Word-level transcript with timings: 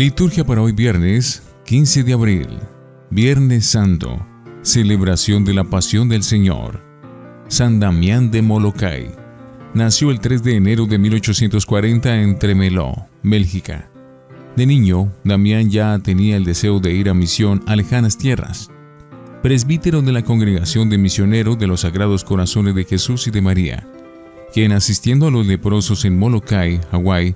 Liturgia 0.00 0.44
para 0.44 0.62
hoy 0.62 0.72
viernes 0.72 1.42
15 1.66 2.04
de 2.04 2.14
abril, 2.14 2.48
Viernes 3.10 3.66
Santo, 3.66 4.18
celebración 4.62 5.44
de 5.44 5.52
la 5.52 5.64
Pasión 5.64 6.08
del 6.08 6.22
Señor. 6.22 6.82
San 7.48 7.80
Damián 7.80 8.30
de 8.30 8.40
Molokai. 8.40 9.10
Nació 9.74 10.10
el 10.10 10.20
3 10.20 10.42
de 10.42 10.56
enero 10.56 10.86
de 10.86 10.96
1840 10.96 12.18
en 12.18 12.38
Tremeló, 12.38 13.08
Bélgica. 13.22 13.90
De 14.56 14.64
niño, 14.64 15.12
Damián 15.22 15.68
ya 15.68 15.98
tenía 15.98 16.38
el 16.38 16.44
deseo 16.44 16.80
de 16.80 16.94
ir 16.94 17.10
a 17.10 17.12
misión 17.12 17.62
a 17.66 17.76
lejanas 17.76 18.16
tierras. 18.16 18.70
Presbítero 19.42 20.00
de 20.00 20.12
la 20.12 20.22
Congregación 20.22 20.88
de 20.88 20.96
Misioneros 20.96 21.58
de 21.58 21.66
los 21.66 21.80
Sagrados 21.82 22.24
Corazones 22.24 22.74
de 22.74 22.84
Jesús 22.84 23.26
y 23.26 23.32
de 23.32 23.42
María, 23.42 23.86
quien 24.54 24.72
asistiendo 24.72 25.26
a 25.26 25.30
los 25.30 25.46
leprosos 25.46 26.06
en 26.06 26.18
Molokai, 26.18 26.80
Hawái, 26.90 27.34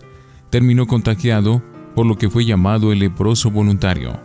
terminó 0.48 0.86
contagiado 0.86 1.62
por 1.94 2.06
lo 2.06 2.16
que 2.16 2.30
fue 2.30 2.44
llamado 2.44 2.92
el 2.92 2.98
leproso 2.98 3.50
voluntario. 3.50 4.18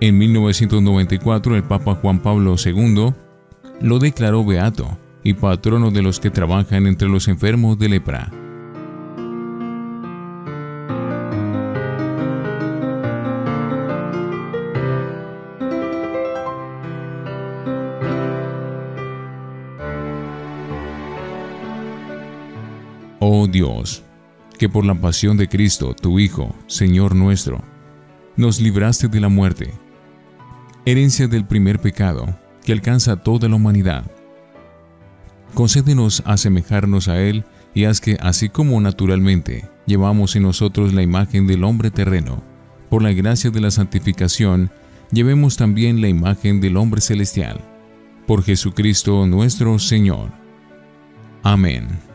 En 0.00 0.18
1994 0.18 1.56
el 1.56 1.64
Papa 1.64 1.94
Juan 1.96 2.20
Pablo 2.20 2.54
II 2.62 3.12
lo 3.80 3.98
declaró 3.98 4.44
beato 4.44 4.98
y 5.22 5.34
patrono 5.34 5.90
de 5.90 6.02
los 6.02 6.20
que 6.20 6.30
trabajan 6.30 6.86
entre 6.86 7.08
los 7.08 7.28
enfermos 7.28 7.78
de 7.78 7.88
lepra. 7.88 8.30
Oh 23.20 23.46
Dios, 23.46 24.02
que 24.58 24.68
por 24.68 24.84
la 24.84 24.94
pasión 24.94 25.36
de 25.36 25.48
Cristo, 25.48 25.94
tu 25.94 26.18
Hijo, 26.18 26.54
Señor 26.66 27.14
nuestro, 27.14 27.62
nos 28.36 28.60
libraste 28.60 29.08
de 29.08 29.20
la 29.20 29.28
muerte, 29.28 29.72
herencia 30.84 31.28
del 31.28 31.46
primer 31.46 31.80
pecado 31.80 32.26
que 32.64 32.72
alcanza 32.72 33.12
a 33.12 33.22
toda 33.22 33.48
la 33.48 33.56
humanidad. 33.56 34.04
Concédenos 35.54 36.22
asemejarnos 36.26 37.08
a 37.08 37.20
Él 37.20 37.44
y 37.74 37.84
haz 37.84 38.00
que, 38.00 38.18
así 38.20 38.48
como 38.48 38.80
naturalmente 38.80 39.68
llevamos 39.86 40.36
en 40.36 40.42
nosotros 40.42 40.92
la 40.92 41.02
imagen 41.02 41.46
del 41.46 41.64
hombre 41.64 41.90
terreno, 41.90 42.42
por 42.90 43.02
la 43.02 43.12
gracia 43.12 43.50
de 43.50 43.60
la 43.60 43.70
santificación, 43.70 44.70
llevemos 45.10 45.56
también 45.56 46.00
la 46.00 46.08
imagen 46.08 46.60
del 46.60 46.76
hombre 46.76 47.00
celestial. 47.00 47.60
Por 48.26 48.42
Jesucristo 48.42 49.26
nuestro 49.26 49.78
Señor. 49.78 50.30
Amén. 51.42 52.07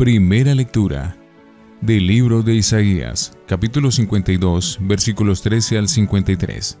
Primera 0.00 0.54
lectura 0.54 1.14
del 1.82 2.06
libro 2.06 2.42
de 2.42 2.54
Isaías, 2.54 3.36
capítulo 3.46 3.90
52, 3.90 4.78
versículos 4.80 5.42
13 5.42 5.76
al 5.76 5.88
53. 5.88 6.78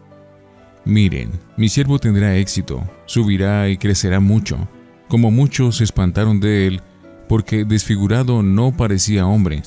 Miren, 0.86 1.28
mi 1.58 1.68
siervo 1.68 1.98
tendrá 1.98 2.38
éxito, 2.38 2.82
subirá 3.04 3.68
y 3.68 3.76
crecerá 3.76 4.20
mucho, 4.20 4.66
como 5.08 5.30
muchos 5.30 5.76
se 5.76 5.84
espantaron 5.84 6.40
de 6.40 6.66
él, 6.66 6.80
porque 7.28 7.66
desfigurado 7.66 8.42
no 8.42 8.74
parecía 8.74 9.26
hombre, 9.26 9.64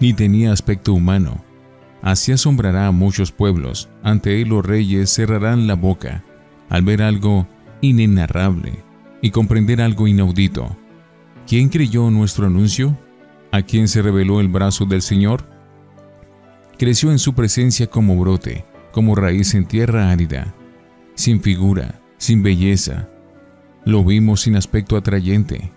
ni 0.00 0.12
tenía 0.12 0.50
aspecto 0.50 0.92
humano. 0.92 1.44
Así 2.02 2.32
asombrará 2.32 2.88
a 2.88 2.90
muchos 2.90 3.30
pueblos, 3.30 3.88
ante 4.02 4.42
él 4.42 4.48
los 4.48 4.66
reyes 4.66 5.14
cerrarán 5.14 5.68
la 5.68 5.74
boca, 5.74 6.24
al 6.68 6.82
ver 6.82 7.02
algo 7.02 7.46
inenarrable 7.82 8.82
y 9.22 9.30
comprender 9.30 9.80
algo 9.80 10.08
inaudito 10.08 10.76
¿Quién 11.50 11.68
creyó 11.68 12.08
nuestro 12.12 12.46
anuncio? 12.46 12.96
¿A 13.50 13.62
quién 13.62 13.88
se 13.88 14.02
reveló 14.02 14.38
el 14.38 14.46
brazo 14.46 14.84
del 14.84 15.02
Señor? 15.02 15.42
Creció 16.78 17.10
en 17.10 17.18
su 17.18 17.34
presencia 17.34 17.88
como 17.88 18.16
brote, 18.16 18.64
como 18.92 19.16
raíz 19.16 19.54
en 19.56 19.66
tierra 19.66 20.12
árida, 20.12 20.54
sin 21.16 21.42
figura, 21.42 22.00
sin 22.18 22.44
belleza. 22.44 23.08
Lo 23.84 24.04
vimos 24.04 24.42
sin 24.42 24.54
aspecto 24.54 24.96
atrayente, 24.96 25.72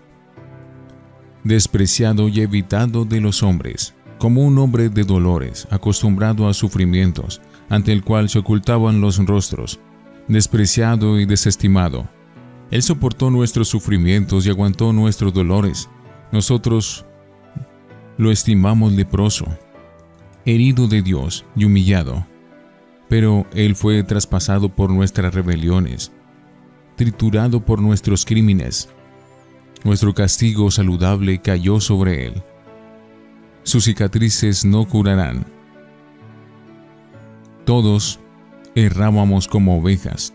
despreciado 1.42 2.28
y 2.28 2.42
evitado 2.42 3.04
de 3.04 3.20
los 3.20 3.42
hombres, 3.42 3.94
como 4.18 4.44
un 4.44 4.56
hombre 4.58 4.90
de 4.90 5.02
dolores, 5.02 5.66
acostumbrado 5.72 6.48
a 6.48 6.54
sufrimientos, 6.54 7.40
ante 7.68 7.90
el 7.90 8.04
cual 8.04 8.28
se 8.28 8.38
ocultaban 8.38 9.00
los 9.00 9.18
rostros, 9.26 9.80
despreciado 10.28 11.18
y 11.18 11.26
desestimado 11.26 12.08
él 12.74 12.82
soportó 12.82 13.30
nuestros 13.30 13.68
sufrimientos 13.68 14.44
y 14.44 14.50
aguantó 14.50 14.92
nuestros 14.92 15.32
dolores. 15.32 15.88
Nosotros 16.32 17.04
lo 18.18 18.32
estimamos 18.32 18.92
leproso, 18.94 19.46
herido 20.44 20.88
de 20.88 21.00
Dios 21.00 21.44
y 21.54 21.66
humillado. 21.66 22.26
Pero 23.08 23.46
Él 23.52 23.76
fue 23.76 24.02
traspasado 24.02 24.70
por 24.70 24.90
nuestras 24.90 25.32
rebeliones, 25.32 26.10
triturado 26.96 27.64
por 27.64 27.80
nuestros 27.80 28.24
crímenes. 28.24 28.88
Nuestro 29.84 30.12
castigo 30.12 30.68
saludable 30.72 31.40
cayó 31.40 31.78
sobre 31.78 32.26
Él. 32.26 32.42
Sus 33.62 33.84
cicatrices 33.84 34.64
no 34.64 34.84
curarán. 34.84 35.46
Todos 37.64 38.18
errábamos 38.74 39.46
como 39.46 39.78
ovejas, 39.78 40.34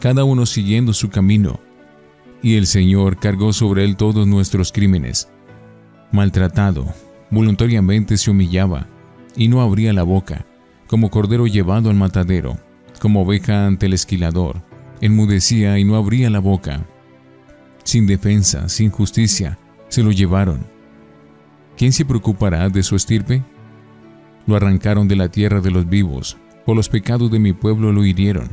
cada 0.00 0.24
uno 0.24 0.46
siguiendo 0.46 0.92
su 0.92 1.10
camino 1.10 1.60
y 2.46 2.54
el 2.54 2.68
Señor 2.68 3.16
cargó 3.16 3.52
sobre 3.52 3.82
él 3.82 3.96
todos 3.96 4.24
nuestros 4.24 4.70
crímenes. 4.70 5.28
Maltratado, 6.12 6.86
voluntariamente 7.28 8.16
se 8.16 8.30
humillaba 8.30 8.86
y 9.34 9.48
no 9.48 9.62
abría 9.62 9.92
la 9.92 10.04
boca, 10.04 10.46
como 10.86 11.10
cordero 11.10 11.48
llevado 11.48 11.90
al 11.90 11.96
matadero, 11.96 12.56
como 13.00 13.22
oveja 13.22 13.66
ante 13.66 13.86
el 13.86 13.94
esquilador, 13.94 14.62
enmudecía 15.00 15.76
y 15.80 15.82
no 15.82 15.96
abría 15.96 16.30
la 16.30 16.38
boca. 16.38 16.86
Sin 17.82 18.06
defensa, 18.06 18.68
sin 18.68 18.90
justicia, 18.90 19.58
se 19.88 20.04
lo 20.04 20.12
llevaron. 20.12 20.60
¿Quién 21.76 21.92
se 21.92 22.04
preocupará 22.04 22.68
de 22.68 22.84
su 22.84 22.94
estirpe? 22.94 23.42
Lo 24.46 24.54
arrancaron 24.54 25.08
de 25.08 25.16
la 25.16 25.30
tierra 25.30 25.60
de 25.60 25.72
los 25.72 25.88
vivos, 25.88 26.36
por 26.64 26.76
los 26.76 26.88
pecados 26.88 27.28
de 27.28 27.40
mi 27.40 27.52
pueblo 27.52 27.90
lo 27.90 28.04
hirieron. 28.04 28.50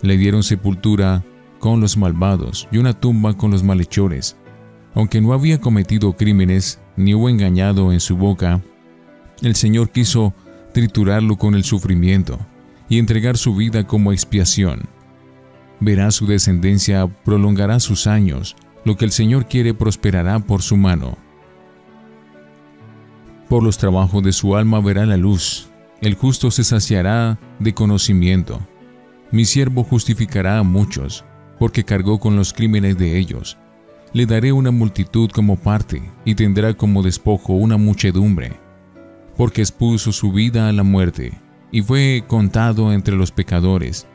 Le 0.00 0.16
dieron 0.16 0.42
sepultura 0.42 1.22
con 1.60 1.80
los 1.80 1.96
malvados 1.96 2.66
y 2.72 2.78
una 2.78 2.92
tumba 2.92 3.34
con 3.34 3.52
los 3.52 3.62
malhechores. 3.62 4.36
Aunque 4.94 5.20
no 5.20 5.32
había 5.32 5.60
cometido 5.60 6.16
crímenes 6.16 6.80
ni 6.96 7.14
hubo 7.14 7.28
engañado 7.28 7.92
en 7.92 8.00
su 8.00 8.16
boca, 8.16 8.60
el 9.42 9.54
Señor 9.54 9.90
quiso 9.90 10.34
triturarlo 10.74 11.36
con 11.36 11.54
el 11.54 11.62
sufrimiento 11.62 12.38
y 12.88 12.98
entregar 12.98 13.36
su 13.36 13.54
vida 13.54 13.86
como 13.86 14.12
expiación. 14.12 14.82
Verá 15.78 16.10
su 16.10 16.26
descendencia, 16.26 17.06
prolongará 17.06 17.78
sus 17.78 18.06
años, 18.06 18.56
lo 18.84 18.96
que 18.96 19.04
el 19.04 19.12
Señor 19.12 19.46
quiere 19.46 19.72
prosperará 19.72 20.40
por 20.40 20.62
su 20.62 20.76
mano. 20.76 21.16
Por 23.48 23.62
los 23.62 23.78
trabajos 23.78 24.22
de 24.22 24.32
su 24.32 24.56
alma 24.56 24.80
verá 24.80 25.06
la 25.06 25.16
luz, 25.16 25.68
el 26.00 26.14
justo 26.14 26.50
se 26.50 26.64
saciará 26.64 27.38
de 27.58 27.74
conocimiento. 27.74 28.60
Mi 29.30 29.44
siervo 29.44 29.84
justificará 29.84 30.58
a 30.58 30.62
muchos, 30.62 31.24
porque 31.60 31.84
cargó 31.84 32.18
con 32.18 32.36
los 32.36 32.54
crímenes 32.54 32.96
de 32.96 33.18
ellos. 33.18 33.58
Le 34.14 34.24
daré 34.24 34.50
una 34.50 34.70
multitud 34.70 35.30
como 35.30 35.56
parte, 35.56 36.02
y 36.24 36.34
tendrá 36.34 36.72
como 36.72 37.02
despojo 37.02 37.52
una 37.52 37.76
muchedumbre, 37.76 38.54
porque 39.36 39.60
expuso 39.60 40.10
su 40.10 40.32
vida 40.32 40.70
a 40.70 40.72
la 40.72 40.84
muerte, 40.84 41.38
y 41.70 41.82
fue 41.82 42.24
contado 42.26 42.94
entre 42.94 43.14
los 43.14 43.30
pecadores. 43.30 44.06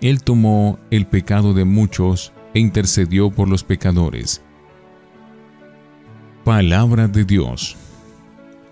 Él 0.00 0.22
tomó 0.22 0.78
el 0.90 1.06
pecado 1.06 1.52
de 1.52 1.66
muchos 1.66 2.32
e 2.54 2.58
intercedió 2.60 3.30
por 3.30 3.46
los 3.46 3.62
pecadores. 3.62 4.42
Palabra 6.42 7.06
de 7.06 7.26
Dios. 7.26 7.76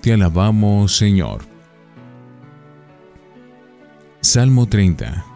Te 0.01 0.15
alabamos, 0.15 0.97
Señor. 0.97 1.43
Salmo 4.23 4.67
30. 4.67 5.27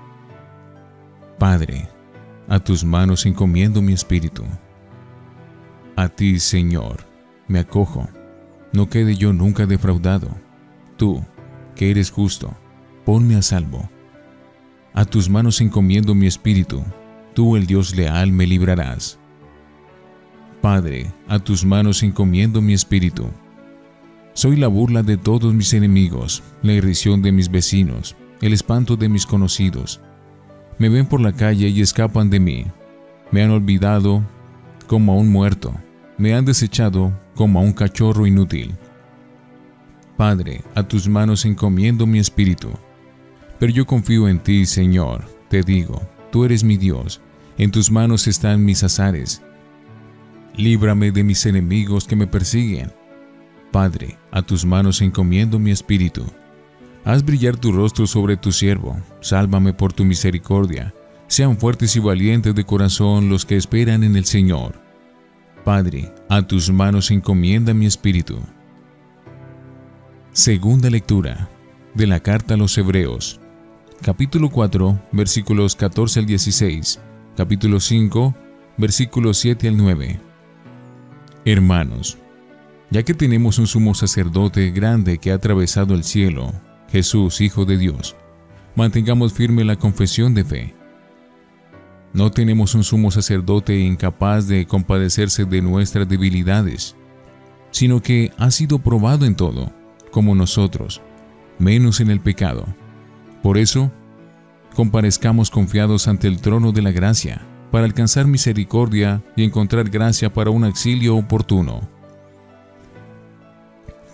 Padre, 1.38 1.88
a 2.48 2.60
tus 2.60 2.84
manos 2.84 3.26
encomiendo 3.26 3.82
mi 3.82 3.93
espíritu. 3.93 4.44
A 5.96 6.08
ti, 6.08 6.38
Señor, 6.38 7.04
me 7.48 7.58
acojo. 7.58 8.08
No 8.72 8.88
quede 8.88 9.16
yo 9.16 9.32
nunca 9.32 9.66
defraudado. 9.66 10.28
Tú, 10.96 11.25
que 11.75 11.90
eres 11.90 12.10
justo, 12.10 12.54
ponme 13.04 13.37
a 13.37 13.43
salvo. 13.43 13.88
A 14.93 15.04
tus 15.04 15.28
manos 15.28 15.60
encomiendo 15.60 16.14
mi 16.14 16.26
espíritu. 16.26 16.82
Tú, 17.34 17.56
el 17.56 17.66
Dios 17.66 17.96
leal, 17.96 18.31
me 18.32 18.46
librarás. 18.46 19.19
Padre, 20.60 21.12
a 21.28 21.38
tus 21.38 21.64
manos 21.64 22.02
encomiendo 22.02 22.60
mi 22.60 22.72
espíritu. 22.72 23.28
Soy 24.32 24.56
la 24.56 24.69
burla 24.69 25.02
de 25.02 25.16
todos 25.16 25.54
mis 25.54 25.72
enemigos, 25.72 26.42
la 26.62 26.72
irrisión 26.72 27.22
de 27.22 27.32
mis 27.32 27.50
vecinos, 27.50 28.16
el 28.40 28.52
espanto 28.52 28.96
de 28.96 29.08
mis 29.08 29.26
conocidos 29.26 30.00
me 30.78 30.88
ven 30.88 31.06
por 31.06 31.20
la 31.20 31.32
calle 31.32 31.69
y 31.69 31.81
escapan 31.81 32.31
de 32.31 32.40
mí. 32.40 32.67
Me 33.31 33.43
han 33.43 33.50
olvidado 33.50 34.23
como 34.87 35.12
a 35.12 35.17
un 35.17 35.28
muerto. 35.28 35.75
Me 36.19 36.34
han 36.34 36.44
desechado 36.44 37.12
como 37.34 37.58
a 37.58 37.62
un 37.62 37.73
cachorro 37.73 38.26
inútil. 38.26 38.75
Padre, 40.17 40.62
a 40.75 40.82
tus 40.82 41.08
manos 41.08 41.44
encomiendo 41.44 42.06
mi 42.06 42.19
espíritu. 42.19 42.70
Pero 43.58 43.73
yo 43.73 43.87
confío 43.87 44.28
en 44.28 44.38
ti, 44.38 44.67
Señor, 44.67 45.25
te 45.49 45.62
digo, 45.62 46.02
tú 46.31 46.44
eres 46.44 46.64
mi 46.64 46.76
Dios, 46.76 47.20
en 47.58 47.70
tus 47.70 47.90
manos 47.90 48.26
están 48.26 48.64
mis 48.64 48.82
azares. 48.82 49.43
Líbrame 50.56 51.11
de 51.11 51.23
mis 51.23 51.44
enemigos 51.44 52.06
que 52.06 52.17
me 52.17 52.26
persiguen. 52.26 52.93
Padre, 53.73 54.17
a 54.31 54.43
tus 54.43 54.64
manos 54.64 55.02
encomiendo 55.02 55.58
mi 55.58 55.70
espíritu. 55.70 56.25
Haz 57.06 57.24
brillar 57.24 57.56
tu 57.56 57.70
rostro 57.70 58.04
sobre 58.08 58.36
tu 58.36 58.50
siervo, 58.50 59.00
sálvame 59.20 59.72
por 59.72 59.92
tu 59.92 60.04
misericordia. 60.04 60.92
Sean 61.28 61.56
fuertes 61.56 61.94
y 61.94 62.00
valientes 62.00 62.52
de 62.52 62.64
corazón 62.64 63.28
los 63.28 63.46
que 63.46 63.54
esperan 63.54 64.02
en 64.02 64.16
el 64.16 64.24
Señor. 64.24 64.74
Padre, 65.64 66.12
a 66.28 66.42
tus 66.42 66.68
manos 66.72 67.12
encomienda 67.12 67.72
mi 67.74 67.86
espíritu. 67.86 68.40
Segunda 70.32 70.90
lectura 70.90 71.48
de 71.94 72.08
la 72.08 72.18
carta 72.18 72.54
a 72.54 72.56
los 72.56 72.76
Hebreos, 72.76 73.38
capítulo 74.02 74.50
4, 74.50 75.00
versículos 75.12 75.76
14 75.76 76.18
al 76.18 76.26
16, 76.26 76.98
capítulo 77.36 77.78
5, 77.78 78.34
versículos 78.78 79.38
7 79.38 79.68
al 79.68 79.76
9. 79.76 80.18
Hermanos, 81.44 82.18
ya 82.90 83.04
que 83.04 83.14
tenemos 83.14 83.60
un 83.60 83.68
sumo 83.68 83.94
sacerdote 83.94 84.72
grande 84.72 85.18
que 85.18 85.30
ha 85.30 85.36
atravesado 85.36 85.94
el 85.94 86.02
cielo, 86.02 86.52
Jesús, 86.88 87.40
Hijo 87.40 87.64
de 87.64 87.78
Dios, 87.78 88.16
mantengamos 88.74 89.32
firme 89.32 89.64
la 89.64 89.76
confesión 89.76 90.34
de 90.34 90.44
fe. 90.44 90.74
No 92.12 92.30
tenemos 92.30 92.74
un 92.74 92.84
sumo 92.84 93.10
sacerdote 93.10 93.78
incapaz 93.78 94.48
de 94.48 94.66
compadecerse 94.66 95.44
de 95.44 95.60
nuestras 95.62 96.08
debilidades, 96.08 96.96
sino 97.70 98.00
que 98.00 98.32
ha 98.38 98.50
sido 98.50 98.78
probado 98.78 99.26
en 99.26 99.34
todo 99.34 99.70
como 100.10 100.34
nosotros, 100.34 101.02
menos 101.58 102.00
en 102.00 102.10
el 102.10 102.20
pecado. 102.20 102.64
Por 103.42 103.58
eso, 103.58 103.90
comparezcamos 104.74 105.50
confiados 105.50 106.08
ante 106.08 106.26
el 106.26 106.40
trono 106.40 106.72
de 106.72 106.82
la 106.82 106.90
gracia, 106.90 107.42
para 107.70 107.84
alcanzar 107.84 108.26
misericordia 108.26 109.22
y 109.36 109.44
encontrar 109.44 109.90
gracia 109.90 110.32
para 110.32 110.50
un 110.50 110.64
auxilio 110.64 111.16
oportuno. 111.16 111.95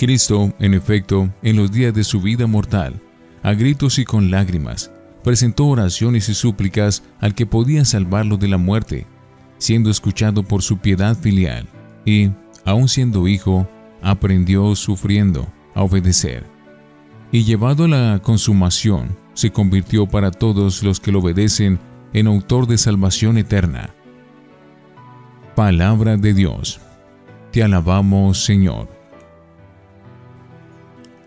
Cristo, 0.02 0.52
en 0.58 0.74
efecto, 0.74 1.30
en 1.44 1.54
los 1.54 1.70
días 1.70 1.94
de 1.94 2.02
su 2.02 2.20
vida 2.20 2.48
mortal, 2.48 3.00
a 3.40 3.52
gritos 3.52 4.00
y 4.00 4.04
con 4.04 4.32
lágrimas, 4.32 4.90
presentó 5.22 5.66
oraciones 5.66 6.28
y 6.28 6.34
súplicas 6.34 7.04
al 7.20 7.36
que 7.36 7.46
podía 7.46 7.84
salvarlo 7.84 8.36
de 8.36 8.48
la 8.48 8.56
muerte, 8.56 9.06
siendo 9.58 9.90
escuchado 9.90 10.42
por 10.42 10.62
su 10.62 10.78
piedad 10.78 11.16
filial, 11.16 11.68
y, 12.04 12.32
aun 12.64 12.88
siendo 12.88 13.28
hijo, 13.28 13.68
aprendió 14.02 14.74
sufriendo 14.74 15.46
a 15.72 15.84
obedecer. 15.84 16.46
Y 17.30 17.44
llevado 17.44 17.84
a 17.84 17.88
la 17.88 18.20
consumación, 18.20 19.16
se 19.34 19.52
convirtió 19.52 20.06
para 20.06 20.32
todos 20.32 20.82
los 20.82 20.98
que 20.98 21.12
lo 21.12 21.20
obedecen 21.20 21.78
en 22.12 22.26
autor 22.26 22.66
de 22.66 22.76
salvación 22.76 23.38
eterna. 23.38 23.90
Palabra 25.54 26.16
de 26.16 26.34
Dios. 26.34 26.80
Te 27.52 27.62
alabamos, 27.62 28.44
Señor. 28.44 29.01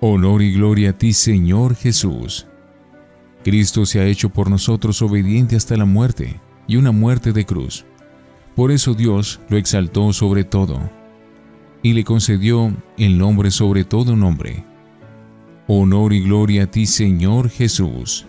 Honor 0.07 0.44
y 0.44 0.54
gloria 0.54 0.92
a 0.92 0.94
ti, 0.94 1.13
Señor 1.13 1.75
Jesús. 1.75 2.46
Cristo 3.44 3.88
se 3.88 4.00
ha 4.00 4.06
hecho 4.06 4.30
por 4.30 4.52
nosotros 4.52 5.02
obediente 5.02 5.56
hasta 5.56 5.75
la 5.78 5.86
muerte, 5.86 6.40
y 6.68 6.75
una 6.75 6.92
muerte 6.92 7.34
de 7.34 7.44
cruz. 7.44 7.86
Por 8.56 8.72
eso 8.72 8.94
Dios 8.94 9.40
lo 9.50 9.57
exaltó 9.57 10.13
sobre 10.13 10.44
todo 10.44 10.80
y 11.81 11.94
le 11.94 12.04
concedió 12.04 12.72
el 13.00 13.18
nombre 13.18 13.50
sobre 13.50 13.84
todo 13.84 14.16
nombre. 14.16 14.63
Honor 15.66 16.13
y 16.13 16.22
gloria 16.22 16.66
a 16.66 16.68
ti, 16.68 16.86
Señor 16.86 17.50
Jesús. 17.50 18.28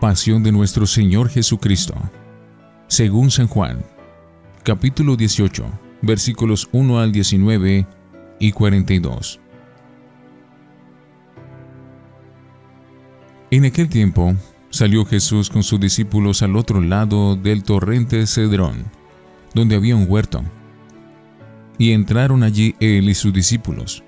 Pasión 0.00 0.42
de 0.42 0.50
nuestro 0.50 0.84
Señor 0.88 1.28
Jesucristo. 1.28 1.94
Según 2.88 3.30
San 3.30 3.46
Juan, 3.46 3.84
capítulo 4.64 5.14
18, 5.14 5.83
versículos 6.04 6.68
1 6.72 7.00
al 7.00 7.12
19 7.12 7.86
y 8.38 8.52
42. 8.52 9.40
En 13.50 13.64
aquel 13.64 13.88
tiempo 13.88 14.34
salió 14.70 15.04
Jesús 15.04 15.48
con 15.48 15.62
sus 15.62 15.78
discípulos 15.78 16.42
al 16.42 16.56
otro 16.56 16.80
lado 16.80 17.36
del 17.36 17.62
torrente 17.62 18.26
Cedrón 18.26 18.84
donde 19.54 19.76
había 19.76 19.96
un 19.96 20.06
huerto. 20.08 20.42
Y 21.78 21.92
entraron 21.92 22.42
allí 22.42 22.74
él 22.80 23.08
y 23.08 23.14
sus 23.14 23.32
discípulos. 23.32 24.02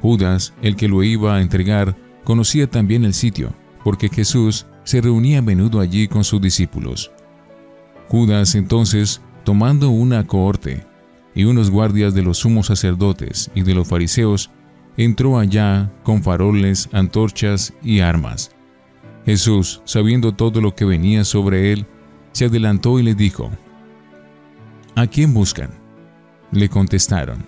Judas, 0.00 0.54
el 0.62 0.76
que 0.76 0.88
lo 0.88 1.02
iba 1.02 1.36
a 1.36 1.42
entregar, 1.42 1.96
conocía 2.24 2.68
también 2.68 3.04
el 3.04 3.14
sitio, 3.14 3.52
porque 3.84 4.08
Jesús 4.08 4.66
se 4.84 5.00
reunía 5.00 5.38
a 5.38 5.42
menudo 5.42 5.80
allí 5.80 6.08
con 6.08 6.24
sus 6.24 6.40
discípulos. 6.40 7.12
Judas 8.08 8.54
entonces, 8.54 9.20
tomando 9.44 9.90
una 9.90 10.26
cohorte 10.26 10.84
y 11.34 11.44
unos 11.44 11.70
guardias 11.70 12.14
de 12.14 12.22
los 12.22 12.38
sumos 12.38 12.66
sacerdotes 12.66 13.50
y 13.54 13.62
de 13.62 13.74
los 13.74 13.88
fariseos, 13.88 14.50
entró 14.96 15.38
allá 15.38 15.90
con 16.02 16.22
faroles, 16.22 16.88
antorchas 16.92 17.72
y 17.82 18.00
armas. 18.00 18.54
Jesús, 19.24 19.82
sabiendo 19.84 20.32
todo 20.32 20.60
lo 20.60 20.74
que 20.74 20.84
venía 20.84 21.24
sobre 21.24 21.72
él, 21.72 21.86
se 22.32 22.46
adelantó 22.46 22.98
y 22.98 23.02
le 23.02 23.14
dijo, 23.14 23.50
¿A 24.94 25.06
quién 25.06 25.32
buscan? 25.32 25.70
Le 26.50 26.68
contestaron, 26.68 27.46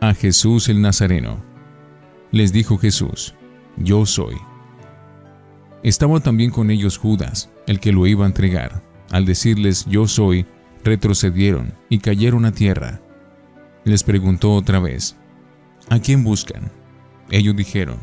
a 0.00 0.14
Jesús 0.14 0.68
el 0.68 0.80
Nazareno. 0.80 1.38
Les 2.32 2.52
dijo 2.52 2.78
Jesús, 2.78 3.34
yo 3.76 4.06
soy. 4.06 4.34
Estaba 5.82 6.20
también 6.20 6.50
con 6.50 6.70
ellos 6.70 6.96
Judas, 6.96 7.50
el 7.66 7.78
que 7.78 7.92
lo 7.92 8.06
iba 8.06 8.24
a 8.24 8.28
entregar. 8.28 8.82
Al 9.10 9.26
decirles 9.26 9.84
yo 9.86 10.08
soy, 10.08 10.46
retrocedieron 10.82 11.74
y 11.90 11.98
cayeron 11.98 12.46
a 12.46 12.52
tierra. 12.52 13.01
Les 13.84 14.04
preguntó 14.04 14.54
otra 14.54 14.78
vez, 14.78 15.16
¿a 15.88 15.98
quién 15.98 16.22
buscan? 16.22 16.70
Ellos 17.30 17.56
dijeron, 17.56 17.98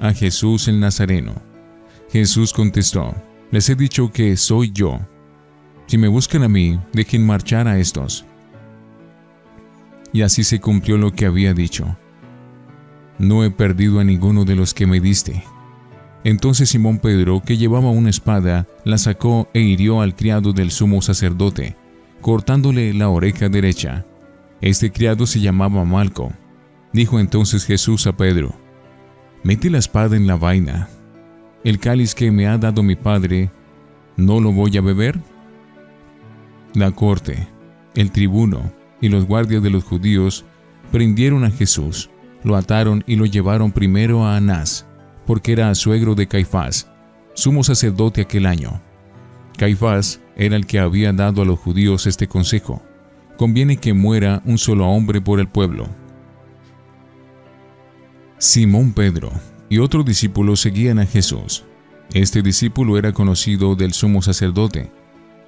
a 0.00 0.12
Jesús 0.12 0.68
el 0.68 0.78
Nazareno. 0.78 1.34
Jesús 2.10 2.52
contestó, 2.52 3.14
les 3.50 3.68
he 3.68 3.74
dicho 3.74 4.12
que 4.12 4.36
soy 4.36 4.70
yo. 4.72 5.00
Si 5.86 5.98
me 5.98 6.08
buscan 6.08 6.44
a 6.44 6.48
mí, 6.48 6.78
dejen 6.92 7.26
marchar 7.26 7.66
a 7.66 7.78
estos. 7.78 8.24
Y 10.12 10.22
así 10.22 10.44
se 10.44 10.60
cumplió 10.60 10.96
lo 10.96 11.12
que 11.12 11.26
había 11.26 11.54
dicho. 11.54 11.96
No 13.18 13.44
he 13.44 13.50
perdido 13.50 13.98
a 13.98 14.04
ninguno 14.04 14.44
de 14.44 14.54
los 14.54 14.74
que 14.74 14.86
me 14.86 15.00
diste. 15.00 15.42
Entonces 16.22 16.70
Simón 16.70 16.98
Pedro, 16.98 17.42
que 17.44 17.56
llevaba 17.56 17.90
una 17.90 18.10
espada, 18.10 18.66
la 18.84 18.98
sacó 18.98 19.48
e 19.52 19.60
hirió 19.60 20.00
al 20.00 20.14
criado 20.14 20.52
del 20.52 20.70
sumo 20.70 21.02
sacerdote, 21.02 21.76
cortándole 22.20 22.94
la 22.94 23.08
oreja 23.08 23.48
derecha. 23.48 24.06
Este 24.64 24.90
criado 24.90 25.26
se 25.26 25.40
llamaba 25.40 25.84
Malco. 25.84 26.32
Dijo 26.90 27.20
entonces 27.20 27.66
Jesús 27.66 28.06
a 28.06 28.16
Pedro, 28.16 28.54
Mete 29.42 29.68
la 29.68 29.76
espada 29.76 30.16
en 30.16 30.26
la 30.26 30.36
vaina. 30.36 30.88
El 31.64 31.78
cáliz 31.78 32.14
que 32.14 32.30
me 32.30 32.46
ha 32.48 32.56
dado 32.56 32.82
mi 32.82 32.96
padre, 32.96 33.50
¿no 34.16 34.40
lo 34.40 34.52
voy 34.52 34.74
a 34.78 34.80
beber? 34.80 35.20
La 36.72 36.92
corte, 36.92 37.46
el 37.94 38.10
tribuno 38.10 38.72
y 39.02 39.10
los 39.10 39.26
guardias 39.26 39.62
de 39.62 39.68
los 39.68 39.84
judíos 39.84 40.46
prendieron 40.90 41.44
a 41.44 41.50
Jesús, 41.50 42.08
lo 42.42 42.56
ataron 42.56 43.04
y 43.06 43.16
lo 43.16 43.26
llevaron 43.26 43.70
primero 43.70 44.24
a 44.24 44.34
Anás, 44.34 44.86
porque 45.26 45.52
era 45.52 45.74
suegro 45.74 46.14
de 46.14 46.26
Caifás, 46.26 46.90
sumo 47.34 47.64
sacerdote 47.64 48.22
aquel 48.22 48.46
año. 48.46 48.80
Caifás 49.58 50.22
era 50.36 50.56
el 50.56 50.64
que 50.64 50.78
había 50.78 51.12
dado 51.12 51.42
a 51.42 51.44
los 51.44 51.58
judíos 51.58 52.06
este 52.06 52.28
consejo. 52.28 52.80
Conviene 53.36 53.76
que 53.76 53.94
muera 53.94 54.42
un 54.44 54.58
solo 54.58 54.86
hombre 54.88 55.20
por 55.20 55.40
el 55.40 55.48
pueblo. 55.48 55.88
Simón 58.38 58.92
Pedro 58.92 59.32
y 59.68 59.78
otro 59.78 60.02
discípulo 60.02 60.56
seguían 60.56 60.98
a 60.98 61.06
Jesús. 61.06 61.64
Este 62.12 62.42
discípulo 62.42 62.98
era 62.98 63.12
conocido 63.12 63.74
del 63.74 63.92
sumo 63.92 64.22
sacerdote, 64.22 64.90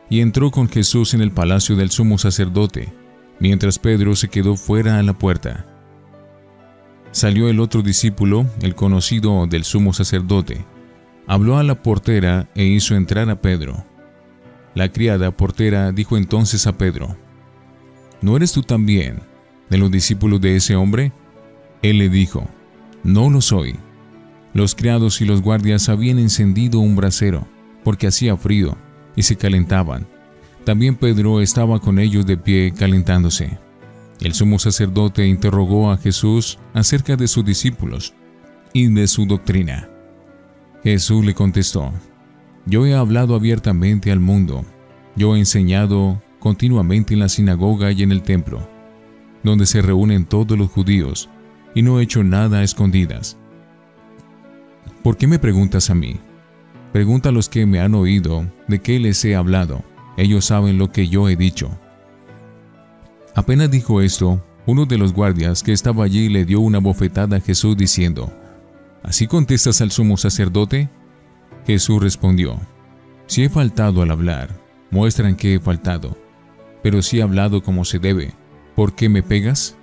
y 0.08 0.20
entró 0.20 0.50
con 0.50 0.68
Jesús 0.68 1.14
en 1.14 1.20
el 1.20 1.30
palacio 1.30 1.76
del 1.76 1.90
sumo 1.90 2.18
sacerdote, 2.18 2.92
mientras 3.38 3.78
Pedro 3.78 4.16
se 4.16 4.28
quedó 4.28 4.56
fuera 4.56 4.98
a 4.98 5.02
la 5.02 5.12
puerta. 5.12 5.66
Salió 7.12 7.48
el 7.48 7.60
otro 7.60 7.82
discípulo, 7.82 8.46
el 8.62 8.74
conocido 8.74 9.46
del 9.46 9.64
sumo 9.64 9.92
sacerdote, 9.92 10.64
habló 11.26 11.58
a 11.58 11.62
la 11.62 11.82
portera 11.82 12.48
e 12.54 12.64
hizo 12.64 12.94
entrar 12.94 13.30
a 13.30 13.40
Pedro. 13.40 13.84
La 14.74 14.90
criada 14.90 15.30
portera 15.30 15.92
dijo 15.92 16.16
entonces 16.16 16.66
a 16.66 16.76
Pedro, 16.76 17.16
¿No 18.26 18.34
eres 18.36 18.50
tú 18.50 18.64
también 18.64 19.20
de 19.70 19.78
los 19.78 19.88
discípulos 19.88 20.40
de 20.40 20.56
ese 20.56 20.74
hombre? 20.74 21.12
Él 21.80 21.98
le 21.98 22.08
dijo, 22.08 22.48
No 23.04 23.30
lo 23.30 23.40
soy. 23.40 23.76
Los 24.52 24.74
criados 24.74 25.20
y 25.20 25.24
los 25.24 25.42
guardias 25.42 25.88
habían 25.88 26.18
encendido 26.18 26.80
un 26.80 26.96
brasero, 26.96 27.46
porque 27.84 28.08
hacía 28.08 28.36
frío, 28.36 28.76
y 29.14 29.22
se 29.22 29.36
calentaban. 29.36 30.08
También 30.64 30.96
Pedro 30.96 31.40
estaba 31.40 31.78
con 31.78 32.00
ellos 32.00 32.26
de 32.26 32.36
pie 32.36 32.72
calentándose. 32.76 33.58
El 34.20 34.34
sumo 34.34 34.58
sacerdote 34.58 35.24
interrogó 35.28 35.92
a 35.92 35.96
Jesús 35.96 36.58
acerca 36.74 37.14
de 37.14 37.28
sus 37.28 37.44
discípulos 37.44 38.12
y 38.72 38.88
de 38.88 39.06
su 39.06 39.26
doctrina. 39.26 39.88
Jesús 40.82 41.24
le 41.24 41.32
contestó, 41.32 41.92
Yo 42.64 42.86
he 42.86 42.94
hablado 42.96 43.36
abiertamente 43.36 44.10
al 44.10 44.18
mundo, 44.18 44.64
yo 45.14 45.36
he 45.36 45.38
enseñado 45.38 46.20
continuamente 46.46 47.12
en 47.12 47.18
la 47.18 47.28
sinagoga 47.28 47.90
y 47.90 48.04
en 48.04 48.12
el 48.12 48.22
templo, 48.22 48.60
donde 49.42 49.66
se 49.66 49.82
reúnen 49.82 50.24
todos 50.24 50.56
los 50.56 50.70
judíos, 50.70 51.28
y 51.74 51.82
no 51.82 51.98
he 51.98 52.04
hecho 52.04 52.22
nada 52.22 52.58
a 52.58 52.62
escondidas. 52.62 53.36
¿Por 55.02 55.16
qué 55.16 55.26
me 55.26 55.40
preguntas 55.40 55.90
a 55.90 55.96
mí? 55.96 56.20
Pregunta 56.92 57.30
a 57.30 57.32
los 57.32 57.48
que 57.48 57.66
me 57.66 57.80
han 57.80 57.96
oído 57.96 58.46
de 58.68 58.78
qué 58.78 59.00
les 59.00 59.24
he 59.24 59.34
hablado. 59.34 59.82
Ellos 60.16 60.44
saben 60.44 60.78
lo 60.78 60.92
que 60.92 61.08
yo 61.08 61.28
he 61.28 61.34
dicho. 61.34 61.68
Apenas 63.34 63.68
dijo 63.68 64.00
esto, 64.00 64.40
uno 64.66 64.86
de 64.86 64.98
los 64.98 65.12
guardias 65.12 65.64
que 65.64 65.72
estaba 65.72 66.04
allí 66.04 66.28
le 66.28 66.44
dio 66.44 66.60
una 66.60 66.78
bofetada 66.78 67.38
a 67.38 67.40
Jesús 67.40 67.76
diciendo, 67.76 68.32
¿Así 69.02 69.26
contestas 69.26 69.80
al 69.80 69.90
sumo 69.90 70.16
sacerdote? 70.16 70.88
Jesús 71.66 72.00
respondió, 72.00 72.56
Si 73.26 73.42
he 73.42 73.48
faltado 73.48 74.00
al 74.00 74.12
hablar, 74.12 74.56
muestran 74.92 75.34
que 75.34 75.56
he 75.56 75.58
faltado, 75.58 76.16
pero 76.86 77.00
he 77.00 77.20
hablado 77.20 77.64
como 77.64 77.84
se 77.84 77.98
debe, 77.98 78.32
¿por 78.76 78.94
qué 78.94 79.08
me 79.08 79.20
pegas? 79.20 79.74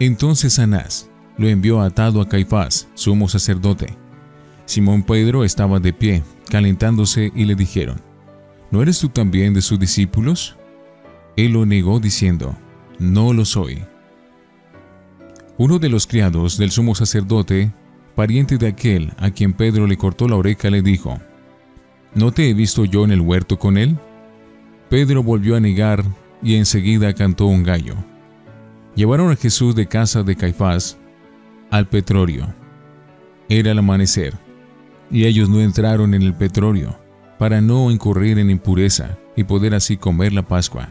Entonces 0.00 0.58
Anás 0.58 1.08
lo 1.38 1.46
envió 1.46 1.80
atado 1.80 2.20
a 2.20 2.28
Caifás, 2.28 2.88
sumo 2.94 3.28
sacerdote. 3.28 3.96
Simón 4.66 5.04
Pedro 5.04 5.44
estaba 5.44 5.78
de 5.78 5.92
pie, 5.92 6.24
calentándose, 6.50 7.30
y 7.36 7.44
le 7.44 7.54
dijeron, 7.54 8.00
¿No 8.72 8.82
eres 8.82 8.98
tú 8.98 9.10
también 9.10 9.54
de 9.54 9.62
sus 9.62 9.78
discípulos? 9.78 10.56
Él 11.36 11.52
lo 11.52 11.64
negó 11.66 12.00
diciendo, 12.00 12.56
No 12.98 13.32
lo 13.32 13.44
soy. 13.44 13.84
Uno 15.56 15.78
de 15.78 15.88
los 15.88 16.08
criados 16.08 16.58
del 16.58 16.72
sumo 16.72 16.96
sacerdote, 16.96 17.70
pariente 18.16 18.58
de 18.58 18.66
aquel 18.66 19.12
a 19.18 19.30
quien 19.30 19.52
Pedro 19.52 19.86
le 19.86 19.96
cortó 19.96 20.26
la 20.26 20.34
oreja, 20.34 20.68
le 20.68 20.82
dijo, 20.82 21.20
¿No 22.12 22.32
te 22.32 22.50
he 22.50 22.54
visto 22.54 22.84
yo 22.84 23.04
en 23.04 23.12
el 23.12 23.20
huerto 23.20 23.56
con 23.56 23.78
él? 23.78 23.96
Pedro 24.94 25.24
volvió 25.24 25.56
a 25.56 25.60
negar 25.60 26.04
y 26.40 26.54
enseguida 26.54 27.12
cantó 27.14 27.46
un 27.46 27.64
gallo. 27.64 27.96
Llevaron 28.94 29.32
a 29.32 29.34
Jesús 29.34 29.74
de 29.74 29.88
casa 29.88 30.22
de 30.22 30.36
Caifás 30.36 30.96
al 31.72 31.88
petróleo. 31.88 32.54
Era 33.48 33.72
el 33.72 33.78
amanecer, 33.80 34.34
y 35.10 35.24
ellos 35.24 35.48
no 35.48 35.60
entraron 35.60 36.14
en 36.14 36.22
el 36.22 36.32
petróleo 36.32 36.96
para 37.40 37.60
no 37.60 37.90
incurrir 37.90 38.38
en 38.38 38.50
impureza 38.50 39.18
y 39.34 39.42
poder 39.42 39.74
así 39.74 39.96
comer 39.96 40.32
la 40.32 40.46
Pascua 40.46 40.88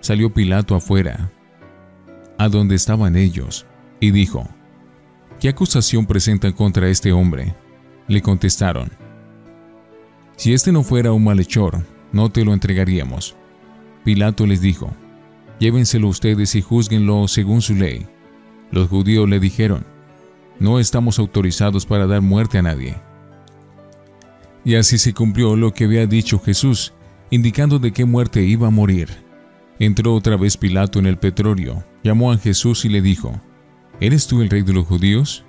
salió 0.00 0.30
Pilato 0.34 0.74
afuera, 0.74 1.30
a 2.36 2.50
donde 2.50 2.74
estaban 2.74 3.16
ellos, 3.16 3.64
y 3.98 4.10
dijo, 4.10 4.46
¿Qué 5.40 5.48
acusación 5.48 6.04
presentan 6.04 6.52
contra 6.52 6.86
este 6.90 7.12
hombre? 7.14 7.54
Le 8.08 8.20
contestaron, 8.20 8.90
Si 10.36 10.52
este 10.52 10.70
no 10.70 10.82
fuera 10.82 11.12
un 11.12 11.24
malhechor, 11.24 11.82
no 12.12 12.30
te 12.30 12.44
lo 12.44 12.52
entregaríamos. 12.52 13.34
Pilato 14.04 14.46
les 14.46 14.60
dijo, 14.60 14.94
Llévenselo 15.58 16.08
ustedes 16.08 16.54
y 16.54 16.62
juzguenlo 16.62 17.28
según 17.28 17.62
su 17.62 17.74
ley. 17.74 18.06
Los 18.70 18.88
judíos 18.88 19.28
le 19.28 19.38
dijeron, 19.38 19.84
No 20.58 20.78
estamos 20.78 21.18
autorizados 21.18 21.86
para 21.86 22.06
dar 22.06 22.20
muerte 22.20 22.58
a 22.58 22.62
nadie. 22.62 22.96
Y 24.64 24.74
así 24.76 24.98
se 24.98 25.14
cumplió 25.14 25.56
lo 25.56 25.72
que 25.72 25.84
había 25.84 26.06
dicho 26.06 26.40
Jesús, 26.40 26.92
indicando 27.30 27.78
de 27.78 27.92
qué 27.92 28.04
muerte 28.04 28.42
iba 28.42 28.68
a 28.68 28.70
morir. 28.70 29.08
Entró 29.78 30.14
otra 30.14 30.36
vez 30.36 30.56
Pilato 30.56 30.98
en 30.98 31.06
el 31.06 31.18
petróleo, 31.18 31.84
llamó 32.02 32.32
a 32.32 32.38
Jesús 32.38 32.84
y 32.84 32.88
le 32.88 33.02
dijo, 33.02 33.40
¿Eres 34.00 34.26
tú 34.26 34.42
el 34.42 34.50
rey 34.50 34.62
de 34.62 34.72
los 34.72 34.86
judíos? 34.86 35.44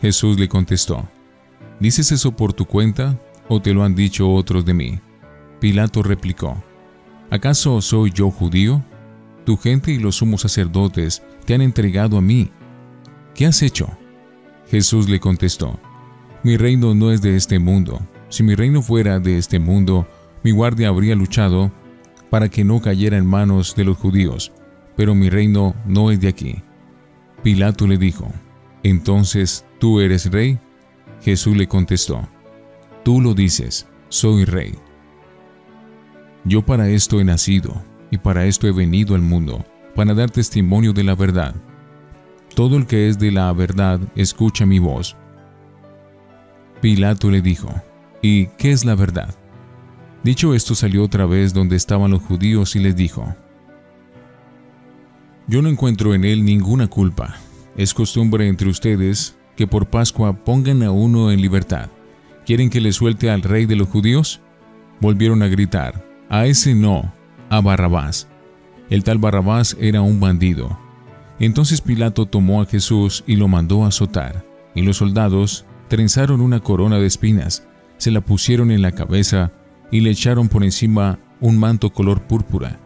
Jesús 0.00 0.38
le 0.38 0.48
contestó, 0.48 1.06
¿dices 1.78 2.12
eso 2.12 2.32
por 2.32 2.54
tu 2.54 2.64
cuenta 2.64 3.18
o 3.48 3.60
te 3.60 3.74
lo 3.74 3.84
han 3.84 3.94
dicho 3.94 4.30
otros 4.30 4.64
de 4.64 4.74
mí? 4.74 5.00
Pilato 5.60 6.02
replicó, 6.02 6.56
¿acaso 7.30 7.82
soy 7.82 8.10
yo 8.12 8.30
judío? 8.30 8.82
Tu 9.44 9.58
gente 9.58 9.92
y 9.92 9.98
los 9.98 10.16
sumos 10.16 10.40
sacerdotes 10.40 11.22
te 11.44 11.54
han 11.54 11.60
entregado 11.60 12.16
a 12.16 12.22
mí. 12.22 12.50
¿Qué 13.34 13.46
has 13.46 13.62
hecho? 13.62 13.88
Jesús 14.70 15.08
le 15.08 15.20
contestó, 15.20 15.78
Mi 16.42 16.56
reino 16.56 16.94
no 16.94 17.12
es 17.12 17.20
de 17.20 17.36
este 17.36 17.58
mundo. 17.58 18.00
Si 18.30 18.42
mi 18.42 18.54
reino 18.54 18.80
fuera 18.80 19.20
de 19.20 19.36
este 19.36 19.58
mundo, 19.58 20.08
mi 20.42 20.52
guardia 20.52 20.88
habría 20.88 21.14
luchado 21.14 21.70
para 22.30 22.48
que 22.48 22.64
no 22.64 22.80
cayera 22.80 23.18
en 23.18 23.26
manos 23.26 23.74
de 23.74 23.84
los 23.84 23.98
judíos, 23.98 24.52
pero 24.96 25.14
mi 25.14 25.28
reino 25.28 25.74
no 25.84 26.10
es 26.10 26.20
de 26.20 26.28
aquí. 26.28 26.62
Pilato 27.42 27.86
le 27.86 27.98
dijo, 27.98 28.32
Entonces, 28.82 29.66
¿tú 29.78 30.00
eres 30.00 30.30
rey? 30.30 30.58
Jesús 31.22 31.56
le 31.56 31.66
contestó, 31.66 32.26
Tú 33.04 33.20
lo 33.20 33.34
dices, 33.34 33.86
soy 34.08 34.44
rey. 34.44 34.74
Yo 36.44 36.62
para 36.62 36.88
esto 36.88 37.20
he 37.20 37.24
nacido, 37.24 37.82
y 38.10 38.18
para 38.18 38.46
esto 38.46 38.66
he 38.66 38.72
venido 38.72 39.14
al 39.14 39.22
mundo, 39.22 39.64
para 39.94 40.14
dar 40.14 40.30
testimonio 40.30 40.92
de 40.92 41.04
la 41.04 41.14
verdad. 41.14 41.54
Todo 42.54 42.76
el 42.76 42.86
que 42.86 43.08
es 43.08 43.18
de 43.18 43.30
la 43.30 43.52
verdad 43.52 44.00
escucha 44.16 44.66
mi 44.66 44.78
voz. 44.78 45.16
Pilato 46.80 47.30
le 47.30 47.42
dijo, 47.42 47.70
¿y 48.22 48.46
qué 48.58 48.72
es 48.72 48.84
la 48.84 48.94
verdad? 48.94 49.34
Dicho 50.22 50.54
esto 50.54 50.74
salió 50.74 51.04
otra 51.04 51.26
vez 51.26 51.54
donde 51.54 51.76
estaban 51.76 52.10
los 52.10 52.22
judíos 52.22 52.76
y 52.76 52.80
les 52.80 52.96
dijo, 52.96 53.34
Yo 55.46 55.62
no 55.62 55.68
encuentro 55.68 56.14
en 56.14 56.24
él 56.24 56.44
ninguna 56.44 56.88
culpa. 56.88 57.36
Es 57.76 57.94
costumbre 57.94 58.48
entre 58.48 58.68
ustedes 58.68 59.36
que 59.56 59.66
por 59.66 59.86
Pascua 59.86 60.32
pongan 60.32 60.82
a 60.82 60.90
uno 60.90 61.30
en 61.30 61.40
libertad. 61.40 61.88
¿Quieren 62.44 62.70
que 62.70 62.80
le 62.80 62.92
suelte 62.92 63.30
al 63.30 63.42
rey 63.42 63.66
de 63.66 63.76
los 63.76 63.88
judíos? 63.88 64.40
Volvieron 65.00 65.42
a 65.42 65.48
gritar, 65.48 66.04
a 66.30 66.46
ese 66.46 66.74
no, 66.74 67.12
a 67.50 67.60
Barrabás. 67.60 68.28
El 68.88 69.04
tal 69.04 69.18
Barrabás 69.18 69.76
era 69.80 70.00
un 70.00 70.20
bandido. 70.20 70.78
Entonces 71.40 71.80
Pilato 71.80 72.26
tomó 72.26 72.62
a 72.62 72.66
Jesús 72.66 73.24
y 73.26 73.36
lo 73.36 73.48
mandó 73.48 73.84
a 73.84 73.88
azotar, 73.88 74.44
y 74.74 74.82
los 74.82 74.98
soldados 74.98 75.66
trenzaron 75.88 76.40
una 76.40 76.60
corona 76.60 76.98
de 76.98 77.06
espinas, 77.06 77.66
se 77.98 78.12
la 78.12 78.20
pusieron 78.20 78.70
en 78.70 78.80
la 78.80 78.92
cabeza 78.92 79.50
y 79.90 80.00
le 80.00 80.10
echaron 80.10 80.48
por 80.48 80.62
encima 80.62 81.18
un 81.40 81.58
manto 81.58 81.90
color 81.92 82.22
púrpura, 82.22 82.78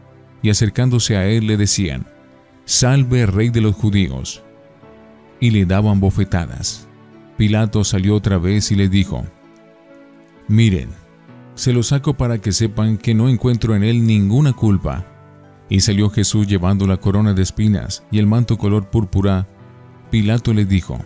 y 0.43 0.49
acercándose 0.49 1.17
a 1.17 1.27
él 1.27 1.47
le 1.47 1.57
decían, 1.57 2.07
Salve 2.65 3.27
rey 3.27 3.51
de 3.51 3.61
los 3.61 3.75
judíos. 3.75 4.43
Y 5.39 5.51
le 5.51 5.67
daban 5.67 6.01
bofetadas. 6.01 6.89
Pilato 7.37 7.85
salió 7.85 8.17
otra 8.17 8.39
vez 8.39 8.73
y 8.73 8.75
le 8.75 8.89
dijo, 8.89 9.27
Miren, 10.49 10.89
se 11.55 11.73
lo 11.73 11.83
saco 11.83 12.15
para 12.15 12.39
que 12.39 12.53
sepan 12.53 12.99
que 12.99 13.15
no 13.15 13.29
encuentro 13.29 13.77
en 13.77 13.85
él 13.85 14.07
ninguna 14.07 14.53
culpa. 14.53 15.07
Y 15.69 15.81
salió 15.81 16.11
Jesús 16.11 16.47
llevando 16.47 16.87
la 16.87 16.97
corona 16.97 17.33
de 17.33 17.43
espinas 17.43 18.03
y 18.11 18.19
el 18.19 18.27
manto 18.27 18.59
color 18.59 18.91
púrpura. 18.91 19.47
Pilato 20.11 20.53
le 20.53 20.65
dijo, 20.65 20.99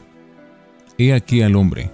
He 0.96 1.12
aquí 1.12 1.42
al 1.42 1.54
hombre. 1.54 1.92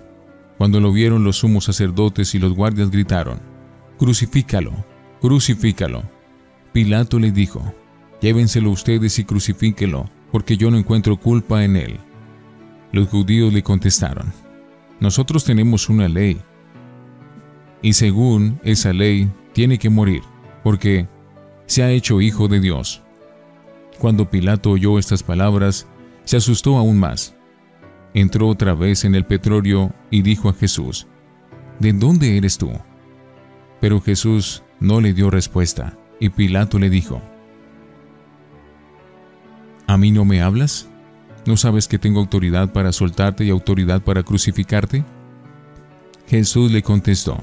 Cuando 0.56 0.80
lo 0.80 0.92
vieron 0.92 1.24
los 1.24 1.38
sumos 1.38 1.64
sacerdotes 1.64 2.34
y 2.34 2.38
los 2.38 2.54
guardias 2.54 2.90
gritaron, 2.90 3.40
Crucifícalo, 3.98 4.72
crucifícalo. 5.20 6.02
Pilato 6.72 7.18
le 7.18 7.32
dijo, 7.32 7.74
Llévenselo 8.20 8.70
ustedes 8.70 9.18
y 9.18 9.24
crucifíquelo, 9.24 10.08
porque 10.32 10.56
yo 10.56 10.70
no 10.70 10.78
encuentro 10.78 11.18
culpa 11.18 11.64
en 11.64 11.76
él. 11.76 11.98
Los 12.92 13.08
judíos 13.08 13.52
le 13.52 13.62
contestaron, 13.62 14.32
Nosotros 15.00 15.44
tenemos 15.44 15.88
una 15.88 16.08
ley, 16.08 16.40
y 17.84 17.92
según 17.92 18.58
esa 18.64 18.94
ley 18.94 19.30
tiene 19.52 19.76
que 19.76 19.90
morir, 19.90 20.22
porque 20.62 21.06
se 21.66 21.82
ha 21.82 21.90
hecho 21.90 22.22
hijo 22.22 22.48
de 22.48 22.58
Dios. 22.58 23.02
Cuando 23.98 24.30
Pilato 24.30 24.70
oyó 24.70 24.98
estas 24.98 25.22
palabras, 25.22 25.86
se 26.24 26.38
asustó 26.38 26.78
aún 26.78 26.98
más. 26.98 27.36
Entró 28.14 28.48
otra 28.48 28.72
vez 28.72 29.04
en 29.04 29.14
el 29.14 29.26
petróleo 29.26 29.92
y 30.10 30.22
dijo 30.22 30.48
a 30.48 30.54
Jesús, 30.54 31.06
¿De 31.78 31.92
dónde 31.92 32.38
eres 32.38 32.56
tú? 32.56 32.72
Pero 33.82 34.00
Jesús 34.00 34.62
no 34.80 35.02
le 35.02 35.12
dio 35.12 35.28
respuesta, 35.28 35.94
y 36.18 36.30
Pilato 36.30 36.78
le 36.78 36.88
dijo, 36.88 37.20
¿A 39.86 39.98
mí 39.98 40.10
no 40.10 40.24
me 40.24 40.40
hablas? 40.40 40.88
¿No 41.44 41.58
sabes 41.58 41.86
que 41.86 41.98
tengo 41.98 42.20
autoridad 42.20 42.72
para 42.72 42.92
soltarte 42.92 43.44
y 43.44 43.50
autoridad 43.50 44.00
para 44.00 44.22
crucificarte? 44.22 45.04
Jesús 46.26 46.72
le 46.72 46.82
contestó, 46.82 47.38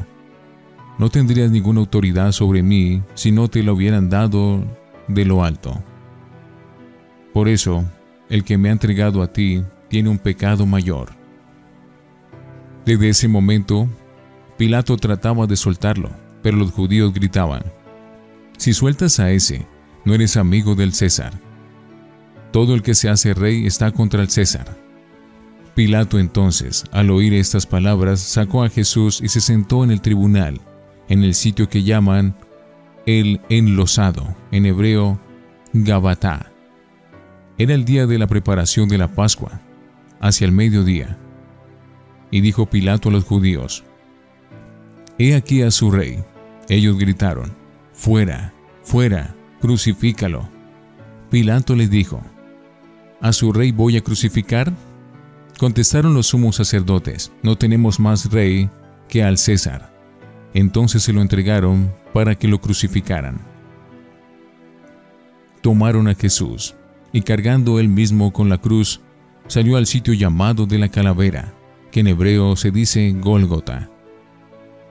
No 0.97 1.09
tendrías 1.09 1.51
ninguna 1.51 1.79
autoridad 1.79 2.31
sobre 2.31 2.63
mí 2.63 3.01
si 3.15 3.31
no 3.31 3.47
te 3.47 3.63
lo 3.63 3.73
hubieran 3.73 4.09
dado 4.09 4.63
de 5.07 5.25
lo 5.25 5.43
alto. 5.43 5.81
Por 7.33 7.47
eso, 7.47 7.85
el 8.29 8.43
que 8.43 8.57
me 8.57 8.69
ha 8.69 8.73
entregado 8.73 9.21
a 9.21 9.31
ti 9.31 9.63
tiene 9.89 10.09
un 10.09 10.17
pecado 10.17 10.65
mayor. 10.65 11.09
Desde 12.85 13.09
ese 13.09 13.27
momento, 13.27 13.87
Pilato 14.57 14.97
trataba 14.97 15.47
de 15.47 15.55
soltarlo, 15.55 16.09
pero 16.41 16.57
los 16.57 16.71
judíos 16.71 17.13
gritaban, 17.13 17.63
Si 18.57 18.73
sueltas 18.73 19.19
a 19.19 19.31
ese, 19.31 19.65
no 20.05 20.13
eres 20.13 20.37
amigo 20.37 20.75
del 20.75 20.93
César. 20.93 21.33
Todo 22.51 22.75
el 22.75 22.83
que 22.83 22.93
se 22.93 23.09
hace 23.09 23.33
rey 23.33 23.65
está 23.65 23.91
contra 23.91 24.21
el 24.21 24.29
César. 24.29 24.77
Pilato 25.73 26.19
entonces, 26.19 26.83
al 26.91 27.09
oír 27.09 27.33
estas 27.33 27.65
palabras, 27.65 28.19
sacó 28.19 28.63
a 28.63 28.69
Jesús 28.69 29.19
y 29.23 29.29
se 29.29 29.41
sentó 29.41 29.83
en 29.83 29.91
el 29.91 30.01
tribunal, 30.01 30.61
en 31.09 31.23
el 31.23 31.33
sitio 31.33 31.69
que 31.69 31.83
llaman 31.83 32.35
el 33.05 33.41
enlosado, 33.49 34.35
en 34.51 34.65
hebreo 34.65 35.19
Gabatá. 35.73 36.51
Era 37.57 37.73
el 37.73 37.85
día 37.85 38.07
de 38.07 38.17
la 38.17 38.27
preparación 38.27 38.89
de 38.89 38.97
la 38.97 39.07
Pascua, 39.07 39.61
hacia 40.19 40.45
el 40.45 40.51
mediodía. 40.51 41.17
Y 42.29 42.41
dijo 42.41 42.65
Pilato 42.65 43.09
a 43.09 43.11
los 43.11 43.25
judíos, 43.25 43.83
He 45.17 45.35
aquí 45.35 45.61
a 45.61 45.71
su 45.71 45.91
rey. 45.91 46.23
Ellos 46.69 46.97
gritaron, 46.97 47.53
Fuera, 47.93 48.53
fuera, 48.83 49.35
crucifícalo. 49.59 50.49
Pilato 51.29 51.75
les 51.75 51.89
dijo, 51.89 52.21
¿A 53.19 53.33
su 53.33 53.53
rey 53.53 53.71
voy 53.71 53.97
a 53.97 54.01
crucificar? 54.01 54.73
Contestaron 55.59 56.15
los 56.15 56.27
sumos 56.27 56.55
sacerdotes, 56.55 57.31
no 57.43 57.57
tenemos 57.57 57.99
más 57.99 58.31
rey 58.31 58.69
que 59.07 59.23
al 59.23 59.37
César. 59.37 59.90
Entonces 60.53 61.03
se 61.03 61.13
lo 61.13 61.21
entregaron 61.21 61.91
para 62.13 62.35
que 62.35 62.47
lo 62.47 62.59
crucificaran. 62.59 63.39
Tomaron 65.61 66.07
a 66.07 66.15
Jesús, 66.15 66.75
y 67.13 67.21
cargando 67.21 67.79
él 67.79 67.87
mismo 67.87 68.33
con 68.33 68.49
la 68.49 68.57
cruz, 68.57 69.01
salió 69.47 69.77
al 69.77 69.85
sitio 69.85 70.13
llamado 70.13 70.65
de 70.65 70.79
la 70.79 70.89
calavera, 70.89 71.53
que 71.91 71.99
en 71.99 72.07
hebreo 72.07 72.55
se 72.55 72.71
dice 72.71 73.11
Gólgota, 73.11 73.89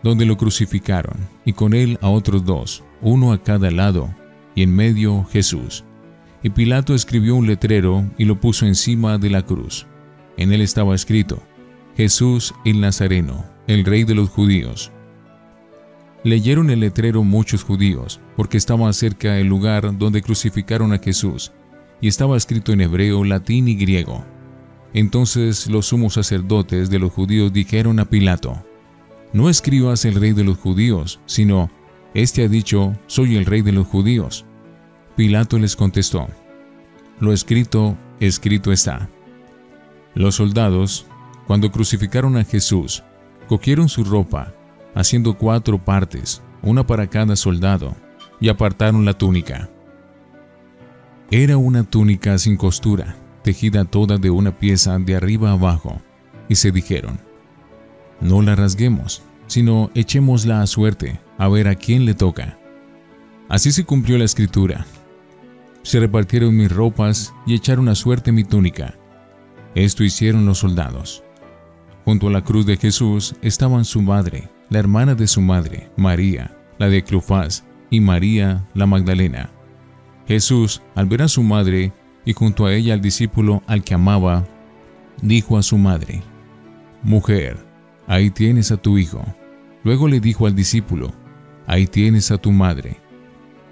donde 0.02 0.26
lo 0.26 0.37
crucificaron, 0.37 1.17
y 1.45 1.52
con 1.52 1.75
él 1.75 1.99
a 2.00 2.09
otros 2.09 2.45
dos, 2.45 2.85
uno 3.00 3.33
a 3.33 3.43
cada 3.43 3.71
lado, 3.71 4.14
y 4.55 4.62
en 4.62 4.75
medio 4.75 5.25
Jesús. 5.25 5.85
Y 6.43 6.50
Pilato 6.50 6.95
escribió 6.95 7.37
un 7.37 7.47
letrero 7.47 8.05
y 8.17 8.25
lo 8.25 8.40
puso 8.40 8.67
encima 8.67 9.19
de 9.19 9.31
la 9.31 9.45
cruz. 9.45 9.87
En 10.37 10.52
él 10.52 10.62
estaba 10.62 10.95
escrito, 10.95 11.43
Jesús 11.97 12.55
el 12.64 12.81
Nazareno, 12.81 13.45
el 13.67 13.85
rey 13.85 14.05
de 14.05 14.14
los 14.14 14.31
judíos. 14.31 14.90
Leyeron 16.22 16.68
el 16.70 16.80
letrero 16.80 17.24
muchos 17.24 17.64
judíos, 17.64 18.20
porque 18.36 18.58
estaba 18.58 18.92
cerca 18.92 19.38
el 19.38 19.46
lugar 19.46 19.96
donde 19.96 20.20
crucificaron 20.20 20.92
a 20.92 20.98
Jesús, 20.98 21.52
y 22.00 22.08
estaba 22.08 22.36
escrito 22.36 22.72
en 22.72 22.82
hebreo, 22.82 23.24
latín 23.24 23.68
y 23.68 23.74
griego. 23.74 24.22
Entonces 24.92 25.66
los 25.68 25.86
sumos 25.86 26.14
sacerdotes 26.14 26.90
de 26.90 26.98
los 26.98 27.12
judíos 27.12 27.52
dijeron 27.52 28.00
a 28.00 28.04
Pilato, 28.04 28.62
No 29.32 29.48
escribas 29.48 30.04
el 30.04 30.14
rey 30.14 30.32
de 30.32 30.44
los 30.44 30.58
judíos, 30.58 31.20
sino, 31.24 31.70
Este 32.12 32.44
ha 32.44 32.48
dicho, 32.48 32.94
soy 33.06 33.36
el 33.36 33.46
rey 33.46 33.62
de 33.62 33.72
los 33.72 33.86
judíos. 33.86 34.44
Pilato 35.16 35.58
les 35.58 35.74
contestó, 35.74 36.28
Lo 37.18 37.32
escrito, 37.32 37.96
escrito 38.18 38.72
está. 38.72 39.08
Los 40.14 40.34
soldados, 40.34 41.06
cuando 41.46 41.70
crucificaron 41.70 42.36
a 42.36 42.44
Jesús, 42.44 43.04
cogieron 43.48 43.88
su 43.88 44.04
ropa, 44.04 44.52
haciendo 44.94 45.35
cuatro 45.35 45.78
partes, 45.78 46.42
una 46.62 46.87
para 46.87 47.06
cada 47.06 47.37
soldado, 47.37 47.94
y 48.40 48.49
apartaron 48.49 49.04
la 49.04 49.14
túnica. 49.14 49.68
Era 51.30 51.56
una 51.56 51.85
túnica 51.85 52.38
sin 52.38 52.56
costura, 52.56 53.16
tejida 53.42 53.85
toda 53.85 54.16
de 54.18 54.30
una 54.30 54.59
pieza 54.59 54.99
de 54.99 55.16
arriba 55.16 55.52
abajo, 55.52 56.00
y 56.49 56.56
se 56.56 56.73
dijeron, 56.73 57.20
no 58.20 58.42
la 58.42 58.54
rasguemos, 58.56 59.23
sino 59.47 59.90
echémosla 59.94 60.62
a 60.62 60.66
suerte, 60.66 61.20
a 61.38 61.49
ver 61.49 61.68
a 61.68 61.75
quién 61.75 62.04
le 62.04 62.14
toca. 62.14 62.59
Así 63.48 63.72
se 63.72 63.85
cumplió 63.85 64.18
la 64.18 64.24
escritura. 64.24 64.87
Se 65.83 65.98
repartieron 65.98 66.57
mis 66.57 66.70
ropas 66.70 67.33
y 67.46 67.55
echaron 67.55 67.88
a 67.88 67.94
suerte 67.94 68.31
mi 68.31 68.44
túnica. 68.44 68.94
Esto 69.74 70.05
hicieron 70.05 70.46
los 70.46 70.59
soldados. 70.59 71.24
Junto 72.05 72.29
a 72.29 72.31
la 72.31 72.44
cruz 72.44 72.66
de 72.66 72.76
Jesús 72.76 73.35
estaban 73.42 73.85
su 73.85 74.03
madre, 74.03 74.48
la 74.70 74.78
hermana 74.78 75.14
de 75.14 75.26
su 75.26 75.42
madre, 75.42 75.90
María, 75.96 76.56
la 76.78 76.88
de 76.88 77.02
Cleofás, 77.02 77.64
y 77.90 78.00
María, 78.00 78.66
la 78.72 78.87
Magdalena. 78.87 79.50
Jesús, 80.26 80.80
al 80.94 81.06
ver 81.06 81.22
a 81.22 81.28
su 81.28 81.42
madre 81.42 81.92
y 82.24 82.33
junto 82.33 82.66
a 82.66 82.72
ella 82.72 82.94
al 82.94 83.00
discípulo 83.00 83.62
al 83.66 83.83
que 83.83 83.94
amaba, 83.94 84.46
dijo 85.20 85.59
a 85.59 85.62
su 85.62 85.76
madre, 85.76 86.22
Mujer, 87.02 87.59
ahí 88.06 88.30
tienes 88.30 88.70
a 88.70 88.76
tu 88.76 88.96
hijo. 88.96 89.24
Luego 89.83 90.06
le 90.06 90.20
dijo 90.20 90.46
al 90.46 90.54
discípulo, 90.54 91.12
Ahí 91.66 91.87
tienes 91.87 92.30
a 92.30 92.38
tu 92.38 92.52
madre. 92.52 92.96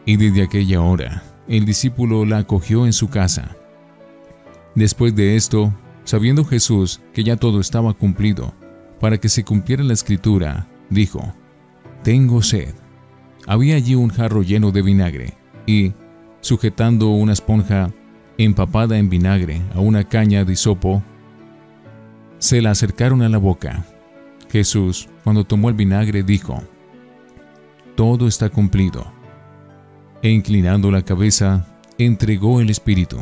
Y 0.04 0.16
desde 0.16 0.42
aquella 0.42 0.80
hora, 0.80 1.22
el 1.48 1.64
discípulo 1.64 2.24
la 2.24 2.38
acogió 2.38 2.86
en 2.86 2.92
su 2.92 3.08
casa. 3.08 3.56
Después 4.74 5.14
de 5.14 5.36
esto, 5.36 5.72
sabiendo 6.04 6.44
Jesús 6.44 7.00
que 7.12 7.24
ya 7.24 7.36
todo 7.36 7.60
estaba 7.60 7.94
cumplido, 7.94 8.54
para 9.00 9.18
que 9.18 9.28
se 9.28 9.44
cumpliera 9.44 9.82
la 9.82 9.92
escritura, 9.94 10.66
dijo, 10.90 11.32
Tengo 12.02 12.42
sed. 12.42 12.74
Había 13.46 13.76
allí 13.76 13.94
un 13.94 14.10
jarro 14.10 14.42
lleno 14.42 14.70
de 14.70 14.82
vinagre, 14.82 15.34
y, 15.66 15.92
sujetando 16.40 17.10
una 17.10 17.32
esponja 17.32 17.90
empapada 18.36 18.98
en 18.98 19.08
vinagre 19.08 19.60
a 19.74 19.80
una 19.80 20.04
caña 20.04 20.44
de 20.44 20.52
hisopo, 20.52 21.02
se 22.38 22.62
la 22.62 22.70
acercaron 22.70 23.22
a 23.22 23.28
la 23.28 23.38
boca. 23.38 23.84
Jesús, 24.50 25.08
cuando 25.24 25.44
tomó 25.44 25.68
el 25.68 25.74
vinagre, 25.74 26.22
dijo, 26.22 26.62
Todo 27.96 28.28
está 28.28 28.48
cumplido. 28.48 29.04
E 30.22 30.30
inclinando 30.30 30.90
la 30.90 31.02
cabeza, 31.02 31.66
entregó 31.98 32.60
el 32.60 32.70
espíritu. 32.70 33.18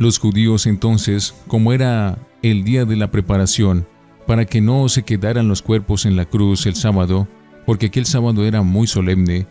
Los 0.00 0.18
judíos 0.18 0.66
entonces, 0.66 1.34
como 1.46 1.74
era 1.74 2.16
el 2.40 2.64
día 2.64 2.86
de 2.86 2.96
la 2.96 3.10
preparación, 3.10 3.86
para 4.26 4.46
que 4.46 4.62
no 4.62 4.88
se 4.88 5.02
quedaran 5.02 5.46
los 5.46 5.60
cuerpos 5.60 6.06
en 6.06 6.16
la 6.16 6.24
cruz 6.24 6.64
el 6.64 6.74
sábado, 6.74 7.28
porque 7.66 7.86
aquel 7.86 8.06
sábado 8.06 8.46
era 8.46 8.62
muy 8.62 8.86
solemne, 8.86 9.46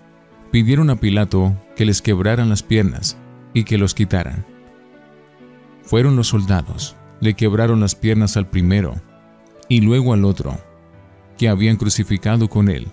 pidieron 0.51 0.89
a 0.89 0.95
Pilato 0.95 1.55
que 1.75 1.85
les 1.85 2.01
quebraran 2.01 2.49
las 2.49 2.63
piernas 2.63 3.15
y 3.53 3.63
que 3.63 3.77
los 3.77 3.93
quitaran. 3.93 4.43
Fueron 5.83 6.15
los 6.15 6.29
soldados, 6.29 6.95
le 7.21 7.35
quebraron 7.35 7.79
las 7.79 7.93
piernas 7.93 8.35
al 8.35 8.49
primero 8.49 8.95
y 9.67 9.81
luego 9.81 10.13
al 10.15 10.25
otro, 10.25 10.57
que 11.38 11.47
habían 11.47 11.77
crucificado 11.77 12.49
con 12.49 12.69
él. 12.69 12.88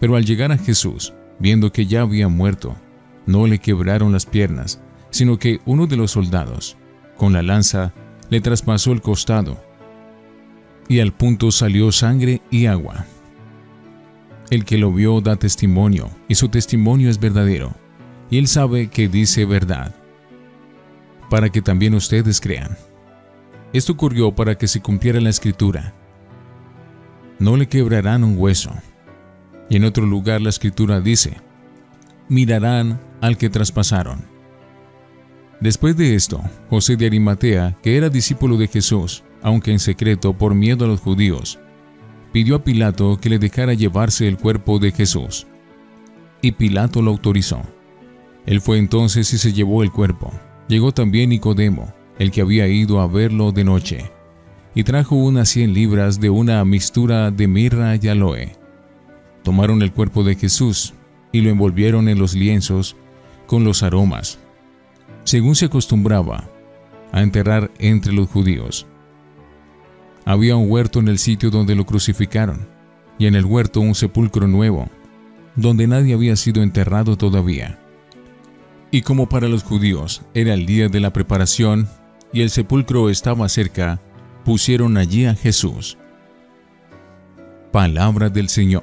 Pero 0.00 0.16
al 0.16 0.24
llegar 0.24 0.50
a 0.50 0.58
Jesús, 0.58 1.12
viendo 1.38 1.70
que 1.70 1.86
ya 1.86 2.00
había 2.00 2.26
muerto, 2.26 2.74
no 3.26 3.46
le 3.46 3.60
quebraron 3.60 4.10
las 4.10 4.26
piernas, 4.26 4.82
sino 5.10 5.38
que 5.38 5.60
uno 5.66 5.86
de 5.86 5.96
los 5.96 6.10
soldados, 6.10 6.76
con 7.20 7.34
la 7.34 7.42
lanza, 7.42 7.92
le 8.30 8.40
traspasó 8.40 8.92
el 8.92 9.02
costado, 9.02 9.62
y 10.88 11.00
al 11.00 11.12
punto 11.12 11.50
salió 11.50 11.92
sangre 11.92 12.40
y 12.50 12.64
agua. 12.64 13.04
El 14.48 14.64
que 14.64 14.78
lo 14.78 14.90
vio 14.90 15.20
da 15.20 15.36
testimonio, 15.36 16.08
y 16.28 16.36
su 16.36 16.48
testimonio 16.48 17.10
es 17.10 17.20
verdadero, 17.20 17.74
y 18.30 18.38
él 18.38 18.48
sabe 18.48 18.88
que 18.88 19.06
dice 19.06 19.44
verdad, 19.44 19.94
para 21.28 21.50
que 21.50 21.60
también 21.60 21.92
ustedes 21.92 22.40
crean. 22.40 22.78
Esto 23.74 23.92
ocurrió 23.92 24.34
para 24.34 24.56
que 24.56 24.66
se 24.66 24.80
cumpliera 24.80 25.20
la 25.20 25.28
escritura. 25.28 25.92
No 27.38 27.58
le 27.58 27.68
quebrarán 27.68 28.24
un 28.24 28.38
hueso. 28.38 28.72
Y 29.68 29.76
en 29.76 29.84
otro 29.84 30.06
lugar 30.06 30.40
la 30.40 30.48
escritura 30.48 31.02
dice, 31.02 31.36
mirarán 32.30 32.98
al 33.20 33.36
que 33.36 33.50
traspasaron. 33.50 34.29
Después 35.60 35.94
de 35.94 36.14
esto, 36.14 36.40
José 36.70 36.96
de 36.96 37.04
Arimatea, 37.04 37.76
que 37.82 37.98
era 37.98 38.08
discípulo 38.08 38.56
de 38.56 38.66
Jesús, 38.66 39.22
aunque 39.42 39.72
en 39.72 39.78
secreto 39.78 40.32
por 40.32 40.54
miedo 40.54 40.86
a 40.86 40.88
los 40.88 41.00
judíos, 41.00 41.58
pidió 42.32 42.56
a 42.56 42.64
Pilato 42.64 43.18
que 43.20 43.28
le 43.28 43.38
dejara 43.38 43.74
llevarse 43.74 44.26
el 44.26 44.38
cuerpo 44.38 44.78
de 44.78 44.90
Jesús. 44.90 45.46
Y 46.40 46.52
Pilato 46.52 47.02
lo 47.02 47.10
autorizó. 47.10 47.60
Él 48.46 48.62
fue 48.62 48.78
entonces 48.78 49.30
y 49.34 49.38
se 49.38 49.52
llevó 49.52 49.82
el 49.82 49.92
cuerpo. 49.92 50.32
Llegó 50.66 50.92
también 50.92 51.28
Nicodemo, 51.28 51.92
el 52.18 52.30
que 52.30 52.40
había 52.40 52.66
ido 52.66 52.98
a 52.98 53.06
verlo 53.06 53.52
de 53.52 53.64
noche, 53.64 54.10
y 54.74 54.82
trajo 54.82 55.14
unas 55.14 55.50
cien 55.50 55.74
libras 55.74 56.20
de 56.20 56.30
una 56.30 56.64
mistura 56.64 57.30
de 57.30 57.48
mirra 57.48 57.96
y 58.00 58.08
aloe. 58.08 58.56
Tomaron 59.42 59.82
el 59.82 59.92
cuerpo 59.92 60.24
de 60.24 60.36
Jesús 60.36 60.94
y 61.32 61.42
lo 61.42 61.50
envolvieron 61.50 62.08
en 62.08 62.18
los 62.18 62.34
lienzos 62.34 62.96
con 63.46 63.62
los 63.62 63.82
aromas 63.82 64.39
según 65.30 65.54
se 65.54 65.66
acostumbraba 65.66 66.42
a 67.12 67.22
enterrar 67.22 67.70
entre 67.78 68.12
los 68.12 68.28
judíos. 68.28 68.88
Había 70.24 70.56
un 70.56 70.68
huerto 70.68 70.98
en 70.98 71.06
el 71.06 71.18
sitio 71.20 71.50
donde 71.50 71.76
lo 71.76 71.86
crucificaron, 71.86 72.66
y 73.16 73.26
en 73.26 73.36
el 73.36 73.44
huerto 73.44 73.80
un 73.80 73.94
sepulcro 73.94 74.48
nuevo, 74.48 74.88
donde 75.54 75.86
nadie 75.86 76.14
había 76.14 76.34
sido 76.34 76.64
enterrado 76.64 77.16
todavía. 77.16 77.78
Y 78.90 79.02
como 79.02 79.28
para 79.28 79.46
los 79.46 79.62
judíos 79.62 80.22
era 80.34 80.52
el 80.52 80.66
día 80.66 80.88
de 80.88 80.98
la 80.98 81.12
preparación 81.12 81.88
y 82.32 82.40
el 82.40 82.50
sepulcro 82.50 83.08
estaba 83.08 83.48
cerca, 83.48 84.00
pusieron 84.44 84.96
allí 84.96 85.26
a 85.26 85.36
Jesús. 85.36 85.96
Palabra 87.70 88.30
del 88.30 88.48
Señor. 88.48 88.82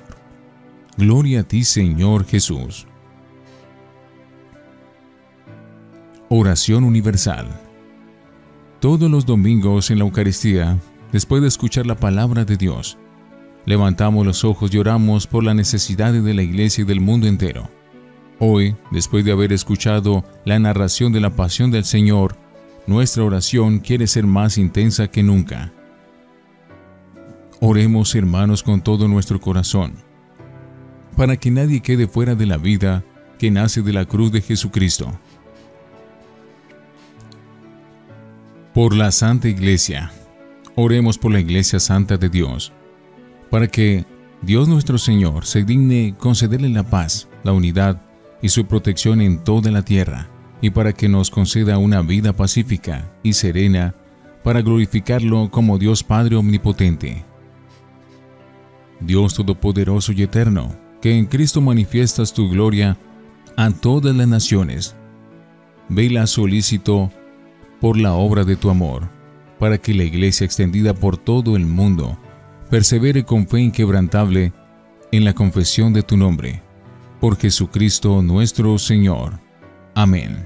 Gloria 0.96 1.42
a 1.42 1.44
ti, 1.44 1.66
Señor 1.66 2.26
Jesús. 2.26 2.87
Oración 6.30 6.84
Universal. 6.84 7.48
Todos 8.82 9.10
los 9.10 9.26
domingos 9.26 9.92
en 9.92 10.00
la 10.00 10.04
Eucaristía, 10.04 10.78
después 11.14 11.42
de 11.42 11.48
escuchar 11.48 11.86
la 11.86 11.96
palabra 11.96 12.44
de 12.44 12.58
Dios, 12.58 12.98
levantamos 13.66 14.26
los 14.26 14.44
ojos 14.44 14.74
y 14.74 14.78
oramos 14.78 15.26
por 15.26 15.46
las 15.46 15.56
necesidades 15.56 16.22
de 16.26 16.34
la 16.34 16.42
Iglesia 16.42 16.82
y 16.82 16.86
del 16.86 17.00
mundo 17.00 17.28
entero. 17.28 17.70
Hoy, 18.40 18.76
después 18.92 19.24
de 19.24 19.32
haber 19.32 19.54
escuchado 19.54 20.26
la 20.44 20.60
narración 20.60 21.14
de 21.14 21.22
la 21.22 21.30
pasión 21.30 21.72
del 21.72 21.86
Señor, 21.86 22.36
nuestra 22.88 23.24
oración 23.24 23.80
quiere 23.80 24.06
ser 24.06 24.28
más 24.28 24.58
intensa 24.58 25.08
que 25.08 25.24
nunca. 25.24 25.72
Oremos 27.62 28.14
hermanos 28.16 28.64
con 28.64 28.82
todo 28.82 29.08
nuestro 29.08 29.40
corazón 29.40 29.94
para 31.16 31.38
que 31.38 31.52
nadie 31.52 31.80
quede 31.80 32.06
fuera 32.08 32.36
de 32.36 32.46
la 32.46 32.58
vida 32.58 33.04
que 33.40 33.50
nace 33.50 33.82
de 33.82 33.94
la 33.94 34.06
cruz 34.06 34.32
de 34.32 34.42
Jesucristo. 34.42 35.18
Por 38.78 38.96
la 38.96 39.12
Santa 39.12 39.48
Iglesia. 39.48 40.12
Oremos 40.76 41.18
por 41.18 41.32
la 41.32 41.40
Iglesia 41.40 41.80
Santa 41.80 42.16
de 42.18 42.30
Dios, 42.30 42.72
para 43.50 43.68
que 43.68 44.06
Dios 44.44 44.68
nuestro 44.68 45.00
Señor 45.00 45.48
se 45.48 45.64
digne 45.64 46.14
concederle 46.16 46.70
la 46.70 46.84
paz, 46.84 47.28
la 47.44 47.54
unidad 47.54 48.00
y 48.40 48.50
su 48.50 48.68
protección 48.68 49.20
en 49.20 49.44
toda 49.44 49.72
la 49.72 49.82
tierra, 49.82 50.28
y 50.62 50.70
para 50.70 50.94
que 50.94 51.10
nos 51.10 51.32
conceda 51.32 51.80
una 51.80 52.04
vida 52.04 52.34
pacífica 52.34 53.12
y 53.24 53.34
serena 53.34 53.96
para 54.44 54.62
glorificarlo 54.62 55.50
como 55.50 55.80
Dios 55.80 56.04
Padre 56.04 56.36
Omnipotente. 56.36 57.26
Dios 59.00 59.34
Todopoderoso 59.34 60.12
y 60.12 60.22
Eterno, 60.22 60.76
que 61.02 61.18
en 61.18 61.26
Cristo 61.26 61.62
manifiestas 61.62 62.32
tu 62.32 62.48
gloria 62.48 62.96
a 63.56 63.72
todas 63.72 64.16
las 64.16 64.28
naciones. 64.28 64.96
Vela 65.90 66.28
solícito 66.28 67.12
por 67.80 67.98
la 67.98 68.14
obra 68.14 68.44
de 68.44 68.56
tu 68.56 68.70
amor, 68.70 69.10
para 69.60 69.78
que 69.78 69.94
la 69.94 70.04
iglesia 70.04 70.46
extendida 70.46 70.94
por 70.94 71.18
todo 71.18 71.56
el 71.56 71.66
mundo 71.66 72.18
persevere 72.70 73.24
con 73.24 73.48
fe 73.48 73.62
inquebrantable 73.62 74.54
en 75.12 75.26
la 75.26 75.34
confesión 75.34 75.94
de 75.94 76.04
tu 76.04 76.18
nombre. 76.18 76.62
Por 77.20 77.38
Jesucristo 77.38 78.22
nuestro 78.22 78.78
Señor. 78.78 79.40
Amén. 79.96 80.46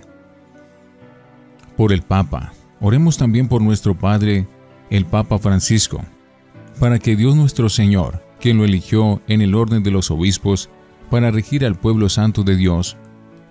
Por 1.76 1.91
el 1.91 2.02
Papa, 2.02 2.54
oremos 2.80 3.17
también 3.17 3.48
por 3.48 3.62
nuestro 3.62 3.98
Padre, 3.98 4.48
el 4.89 5.06
Papa 5.06 5.39
Francisco, 5.39 6.02
para 6.80 7.00
que 7.00 7.15
Dios 7.15 7.36
nuestro 7.36 7.70
Señor, 7.70 8.24
quien 8.39 8.58
lo 8.58 8.65
eligió 8.65 9.22
en 9.28 9.41
el 9.41 9.56
orden 9.56 9.84
de 9.84 9.91
los 9.91 10.12
obispos 10.12 10.70
para 11.10 11.32
regir 11.32 11.65
al 11.65 11.76
pueblo 11.76 12.08
santo 12.08 12.44
de 12.44 12.56
Dios, 12.56 12.98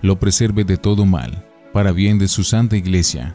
lo 0.00 0.18
preserve 0.18 0.64
de 0.64 0.76
todo 0.76 1.04
mal, 1.04 1.44
para 1.72 1.92
bien 1.92 2.18
de 2.18 2.28
su 2.28 2.44
santa 2.44 2.76
iglesia. 2.76 3.34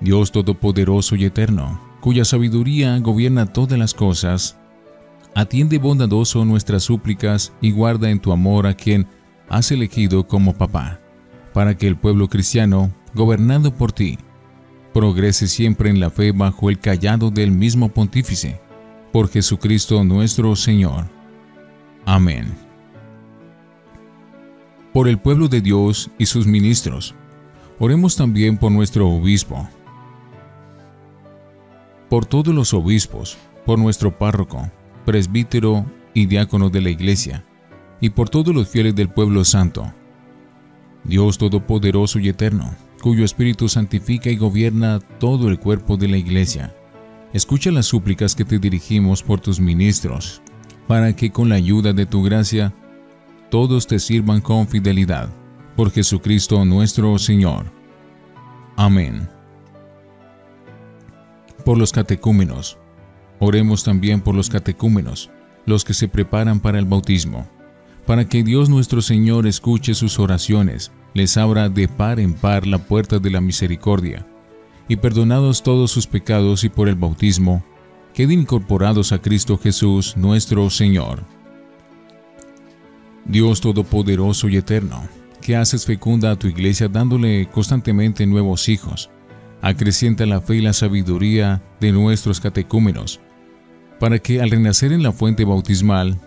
Dios 0.00 0.32
Todopoderoso 0.32 1.16
y 1.16 1.24
Eterno, 1.24 1.80
cuya 2.00 2.24
sabiduría 2.24 2.98
gobierna 2.98 3.46
todas 3.46 3.78
las 3.78 3.94
cosas, 3.94 4.56
atiende 5.34 5.78
bondadoso 5.78 6.44
nuestras 6.44 6.84
súplicas 6.84 7.52
y 7.60 7.70
guarda 7.70 8.10
en 8.10 8.20
tu 8.20 8.32
amor 8.32 8.66
a 8.66 8.74
quien 8.74 9.06
has 9.48 9.70
elegido 9.70 10.26
como 10.26 10.54
papá, 10.54 11.00
para 11.52 11.76
que 11.76 11.86
el 11.86 11.96
pueblo 11.96 12.28
cristiano, 12.28 12.90
gobernado 13.14 13.74
por 13.74 13.92
ti, 13.92 14.18
progrese 14.92 15.46
siempre 15.46 15.90
en 15.90 16.00
la 16.00 16.10
fe 16.10 16.32
bajo 16.32 16.70
el 16.70 16.78
callado 16.78 17.30
del 17.30 17.50
mismo 17.50 17.88
pontífice 17.90 18.60
por 19.12 19.28
Jesucristo 19.28 20.04
nuestro 20.04 20.56
Señor. 20.56 21.04
Amén. 22.04 22.54
Por 24.92 25.08
el 25.08 25.18
pueblo 25.18 25.48
de 25.48 25.60
Dios 25.60 26.10
y 26.18 26.26
sus 26.26 26.46
ministros, 26.46 27.14
oremos 27.78 28.16
también 28.16 28.56
por 28.56 28.72
nuestro 28.72 29.08
obispo. 29.08 29.68
Por 32.08 32.26
todos 32.26 32.54
los 32.54 32.72
obispos, 32.74 33.36
por 33.64 33.78
nuestro 33.78 34.16
párroco, 34.16 34.70
presbítero 35.04 35.86
y 36.14 36.26
diácono 36.26 36.70
de 36.70 36.80
la 36.80 36.90
iglesia, 36.90 37.44
y 38.00 38.10
por 38.10 38.28
todos 38.28 38.54
los 38.54 38.68
fieles 38.68 38.94
del 38.94 39.08
pueblo 39.08 39.44
santo. 39.44 39.92
Dios 41.04 41.38
Todopoderoso 41.38 42.18
y 42.18 42.28
Eterno, 42.28 42.74
cuyo 43.02 43.24
Espíritu 43.24 43.68
santifica 43.68 44.30
y 44.30 44.36
gobierna 44.36 45.00
todo 45.18 45.48
el 45.48 45.58
cuerpo 45.58 45.96
de 45.96 46.08
la 46.08 46.16
iglesia 46.16 46.74
Escucha 47.36 47.70
las 47.70 47.84
súplicas 47.84 48.34
que 48.34 48.46
te 48.46 48.58
dirigimos 48.58 49.22
por 49.22 49.40
tus 49.40 49.60
ministros, 49.60 50.40
para 50.86 51.14
que 51.14 51.30
con 51.30 51.50
la 51.50 51.56
ayuda 51.56 51.92
de 51.92 52.06
tu 52.06 52.22
gracia 52.22 52.72
todos 53.50 53.86
te 53.86 53.98
sirvan 53.98 54.40
con 54.40 54.66
fidelidad. 54.66 55.28
Por 55.76 55.90
Jesucristo 55.90 56.64
nuestro 56.64 57.18
Señor. 57.18 57.66
Amén. 58.76 59.35
Por 61.66 61.78
los 61.78 61.90
catecúmenos. 61.90 62.78
Oremos 63.40 63.82
también 63.82 64.20
por 64.20 64.36
los 64.36 64.48
catecúmenos, 64.48 65.30
los 65.64 65.84
que 65.84 65.94
se 65.94 66.06
preparan 66.06 66.60
para 66.60 66.78
el 66.78 66.84
bautismo, 66.84 67.48
para 68.06 68.28
que 68.28 68.44
Dios 68.44 68.68
nuestro 68.68 69.02
Señor 69.02 69.48
escuche 69.48 69.94
sus 69.94 70.20
oraciones, 70.20 70.92
les 71.12 71.36
abra 71.36 71.68
de 71.68 71.88
par 71.88 72.20
en 72.20 72.34
par 72.34 72.68
la 72.68 72.78
puerta 72.78 73.18
de 73.18 73.30
la 73.30 73.40
misericordia 73.40 74.24
y 74.86 74.94
perdonados 74.94 75.64
todos 75.64 75.90
sus 75.90 76.06
pecados 76.06 76.62
y 76.62 76.68
por 76.68 76.88
el 76.88 76.94
bautismo, 76.94 77.64
queden 78.14 78.42
incorporados 78.42 79.10
a 79.10 79.20
Cristo 79.20 79.58
Jesús 79.58 80.16
nuestro 80.16 80.70
Señor. 80.70 81.24
Dios 83.24 83.60
Todopoderoso 83.60 84.48
y 84.48 84.56
Eterno, 84.56 85.02
que 85.40 85.56
haces 85.56 85.84
fecunda 85.84 86.30
a 86.30 86.36
tu 86.36 86.46
iglesia 86.46 86.86
dándole 86.86 87.48
constantemente 87.50 88.24
nuevos 88.24 88.68
hijos, 88.68 89.10
acrecienta 89.68 90.26
la 90.26 90.40
fe 90.40 90.56
y 90.56 90.60
la 90.60 90.72
sabiduría 90.72 91.62
de 91.80 91.92
nuestros 91.92 92.40
catecúmenos, 92.40 93.20
para 93.98 94.18
que 94.18 94.40
al 94.40 94.50
renacer 94.50 94.92
en 94.92 95.02
la 95.02 95.12
fuente 95.12 95.44
bautismal, 95.44 96.18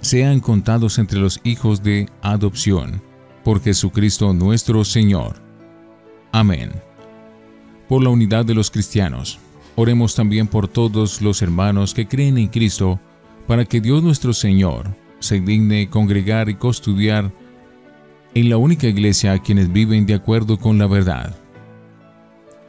sean 0.00 0.40
contados 0.40 0.98
entre 0.98 1.18
los 1.18 1.40
hijos 1.44 1.82
de 1.82 2.08
adopción, 2.22 3.02
por 3.44 3.62
Jesucristo 3.62 4.32
nuestro 4.32 4.84
Señor. 4.84 5.42
Amén 6.32 6.70
por 7.88 8.02
la 8.02 8.10
unidad 8.10 8.44
de 8.44 8.54
los 8.54 8.70
cristianos. 8.70 9.38
Oremos 9.74 10.14
también 10.14 10.46
por 10.46 10.68
todos 10.68 11.22
los 11.22 11.40
hermanos 11.42 11.94
que 11.94 12.06
creen 12.06 12.38
en 12.38 12.48
Cristo, 12.48 13.00
para 13.46 13.64
que 13.64 13.80
Dios 13.80 14.02
nuestro 14.02 14.32
Señor 14.32 14.94
se 15.20 15.40
digne 15.40 15.88
congregar 15.88 16.48
y 16.48 16.54
custodiar 16.54 17.32
en 18.34 18.50
la 18.50 18.58
única 18.58 18.86
iglesia 18.86 19.32
a 19.32 19.38
quienes 19.42 19.72
viven 19.72 20.04
de 20.04 20.14
acuerdo 20.14 20.58
con 20.58 20.78
la 20.78 20.86
verdad. 20.86 21.34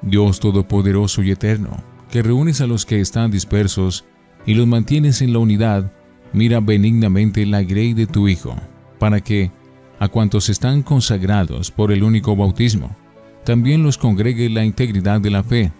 Dios 0.01 0.39
Todopoderoso 0.39 1.23
y 1.23 1.31
Eterno, 1.31 1.83
que 2.11 2.21
reúnes 2.23 2.61
a 2.61 2.67
los 2.67 2.85
que 2.85 3.01
están 3.01 3.31
dispersos 3.31 4.05
y 4.45 4.53
los 4.53 4.67
mantienes 4.67 5.21
en 5.21 5.33
la 5.33 5.39
unidad, 5.39 5.91
mira 6.33 6.59
benignamente 6.59 7.45
la 7.45 7.63
grey 7.63 7.93
de 7.93 8.07
tu 8.07 8.27
Hijo, 8.27 8.55
para 8.97 9.21
que, 9.21 9.51
a 9.99 10.07
cuantos 10.07 10.49
están 10.49 10.81
consagrados 10.81 11.71
por 11.71 11.91
el 11.91 12.03
único 12.03 12.35
bautismo, 12.35 12.95
también 13.43 13.83
los 13.83 13.97
congregue 13.97 14.49
la 14.49 14.63
integridad 14.63 15.21
de 15.21 15.31
la 15.31 15.43
fe 15.43 15.71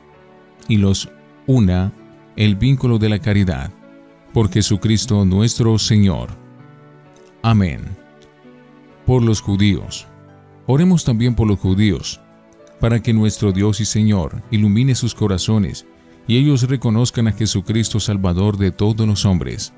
y 0.68 0.78
los 0.78 1.10
una 1.46 1.94
el 2.36 2.56
vínculo 2.56 3.00
de 3.00 3.10
la 3.10 3.20
caridad. 3.20 3.72
Por 4.34 4.52
Jesucristo 4.52 5.26
nuestro 5.26 5.78
Señor. 5.80 6.30
Amén. 7.42 7.82
Por 9.06 9.24
los 9.24 9.42
judíos. 9.42 10.08
Oremos 10.68 11.04
también 11.04 11.36
por 11.36 11.48
los 11.48 11.60
judíos, 11.60 12.22
para 12.80 13.02
que 13.02 13.14
nuestro 13.14 13.52
Dios 13.52 13.80
y 13.82 13.86
Señor 13.86 14.42
ilumine 14.52 14.96
sus 14.96 15.14
corazones 15.14 15.86
y 16.28 16.38
ellos 16.38 16.70
reconozcan 16.70 17.28
a 17.28 17.32
Jesucristo 17.32 18.00
Salvador 18.00 18.58
de 18.58 18.72
todos 18.72 19.08
los 19.08 19.26
hombres. 19.26 19.74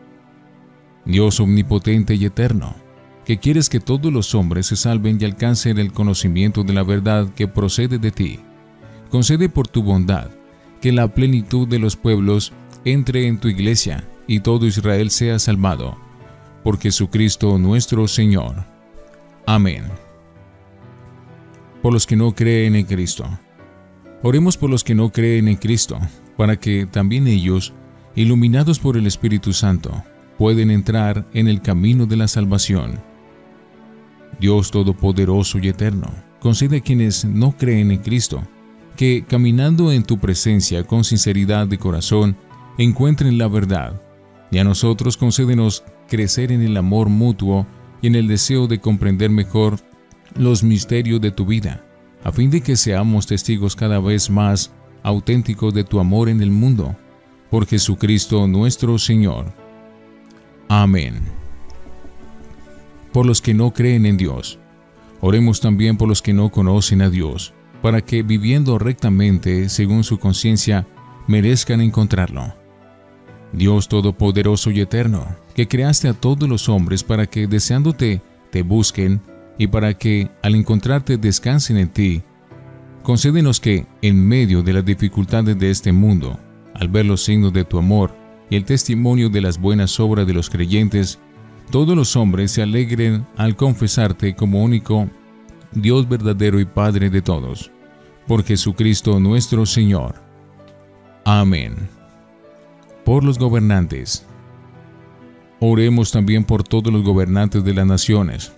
Dios 1.05 1.39
omnipotente 1.39 2.15
y 2.15 2.25
eterno, 2.25 2.75
que 3.25 3.37
quieres 3.37 3.69
que 3.69 3.79
todos 3.79 4.11
los 4.11 4.35
hombres 4.35 4.67
se 4.67 4.75
salven 4.75 5.17
y 5.19 5.25
alcancen 5.25 5.77
el 5.77 5.93
conocimiento 5.93 6.63
de 6.63 6.73
la 6.73 6.83
verdad 6.83 7.29
que 7.33 7.47
procede 7.47 7.97
de 7.97 8.11
ti. 8.11 8.39
Concede 9.09 9.49
por 9.49 9.67
tu 9.67 9.81
bondad 9.83 10.29
que 10.81 10.91
la 10.91 11.07
plenitud 11.13 11.67
de 11.67 11.79
los 11.79 11.95
pueblos 11.95 12.53
entre 12.85 13.27
en 13.27 13.39
tu 13.39 13.47
iglesia 13.47 14.03
y 14.27 14.39
todo 14.39 14.65
Israel 14.65 15.11
sea 15.11 15.39
salvado. 15.39 15.97
Por 16.63 16.79
Jesucristo 16.79 17.57
nuestro 17.57 18.07
Señor. 18.07 18.65
Amén. 19.45 20.10
Por 21.81 21.93
los 21.93 22.05
que 22.05 22.15
no 22.15 22.33
creen 22.33 22.75
en 22.75 22.85
Cristo. 22.85 23.25
Oremos 24.23 24.57
por 24.57 24.69
los 24.69 24.83
que 24.83 24.95
no 24.95 25.11
creen 25.11 25.47
en 25.47 25.55
Cristo, 25.55 25.99
para 26.37 26.57
que 26.57 26.85
también 26.85 27.27
ellos, 27.27 27.73
iluminados 28.15 28.79
por 28.79 28.97
el 28.97 29.07
Espíritu 29.07 29.53
Santo, 29.53 30.03
pueden 30.37 30.69
entrar 30.71 31.25
en 31.33 31.47
el 31.47 31.61
camino 31.61 32.05
de 32.05 32.17
la 32.17 32.27
salvación 32.27 32.99
Dios 34.39 34.71
Todopoderoso 34.71 35.59
y 35.59 35.67
Eterno, 35.67 36.11
concede 36.39 36.77
a 36.77 36.81
quienes 36.81 37.25
no 37.25 37.55
creen 37.55 37.91
en 37.91 37.99
Cristo, 37.99 38.41
que 38.95 39.23
caminando 39.27 39.91
en 39.91 40.03
tu 40.03 40.17
presencia 40.17 40.83
con 40.83 41.03
sinceridad 41.03 41.67
de 41.67 41.77
corazón, 41.77 42.35
encuentren 42.77 43.37
la 43.37 43.47
verdad, 43.47 44.01
y 44.49 44.57
a 44.57 44.63
nosotros 44.63 45.15
concédenos 45.15 45.83
crecer 46.07 46.51
en 46.51 46.61
el 46.61 46.75
amor 46.75 47.09
mutuo 47.09 47.67
y 48.01 48.07
en 48.07 48.15
el 48.15 48.27
deseo 48.27 48.67
de 48.67 48.79
comprender 48.79 49.29
mejor 49.29 49.79
los 50.35 50.63
misterios 50.63 51.21
de 51.21 51.31
tu 51.31 51.45
vida, 51.45 51.83
a 52.23 52.31
fin 52.31 52.49
de 52.49 52.61
que 52.61 52.75
seamos 52.75 53.27
testigos 53.27 53.75
cada 53.75 53.99
vez 53.99 54.29
más 54.29 54.71
auténticos 55.03 55.73
de 55.73 55.83
tu 55.83 55.99
amor 55.99 56.29
en 56.29 56.41
el 56.41 56.51
mundo. 56.51 56.95
Por 57.49 57.65
Jesucristo 57.65 58.47
nuestro 58.47 58.97
Señor. 58.97 59.51
Amén. 60.69 61.19
Por 63.11 63.25
los 63.25 63.41
que 63.41 63.53
no 63.53 63.71
creen 63.71 64.05
en 64.05 64.17
Dios. 64.17 64.57
Oremos 65.19 65.59
también 65.59 65.97
por 65.97 66.07
los 66.07 66.21
que 66.21 66.33
no 66.33 66.49
conocen 66.49 67.01
a 67.01 67.09
Dios, 67.09 67.53
para 67.81 68.01
que 68.01 68.23
viviendo 68.23 68.79
rectamente 68.79 69.69
según 69.69 70.03
su 70.03 70.17
conciencia, 70.17 70.87
merezcan 71.27 71.81
encontrarlo. 71.81 72.53
Dios 73.53 73.89
Todopoderoso 73.89 74.71
y 74.71 74.79
Eterno, 74.79 75.27
que 75.53 75.67
creaste 75.67 76.07
a 76.07 76.13
todos 76.13 76.47
los 76.47 76.69
hombres 76.69 77.03
para 77.03 77.27
que 77.27 77.47
deseándote 77.47 78.21
te 78.49 78.63
busquen 78.63 79.21
y 79.57 79.67
para 79.67 79.93
que 79.93 80.29
al 80.41 80.55
encontrarte 80.55 81.17
descansen 81.17 81.77
en 81.77 81.89
ti, 81.89 82.21
concédenos 83.03 83.59
que, 83.59 83.85
en 84.01 84.27
medio 84.27 84.63
de 84.63 84.73
las 84.73 84.85
dificultades 84.85 85.57
de 85.57 85.69
este 85.69 85.91
mundo, 85.91 86.39
al 86.73 86.87
ver 86.87 87.05
los 87.05 87.23
signos 87.23 87.53
de 87.53 87.65
tu 87.65 87.77
amor 87.77 88.15
y 88.49 88.55
el 88.55 88.65
testimonio 88.65 89.29
de 89.29 89.41
las 89.41 89.59
buenas 89.59 89.99
obras 89.99 90.25
de 90.27 90.33
los 90.33 90.49
creyentes, 90.49 91.19
todos 91.69 91.95
los 91.95 92.15
hombres 92.15 92.51
se 92.51 92.61
alegren 92.61 93.25
al 93.37 93.55
confesarte 93.55 94.35
como 94.35 94.63
único 94.63 95.07
Dios 95.71 96.07
verdadero 96.07 96.59
y 96.59 96.65
Padre 96.65 97.09
de 97.09 97.21
todos. 97.21 97.71
Por 98.27 98.43
Jesucristo 98.43 99.19
nuestro 99.19 99.65
Señor. 99.65 100.15
Amén. 101.23 101.75
Por 103.05 103.23
los 103.23 103.39
gobernantes. 103.39 104.25
Oremos 105.59 106.11
también 106.11 106.43
por 106.43 106.63
todos 106.63 106.91
los 106.91 107.03
gobernantes 107.03 107.63
de 107.63 107.73
las 107.73 107.85
naciones, 107.85 108.51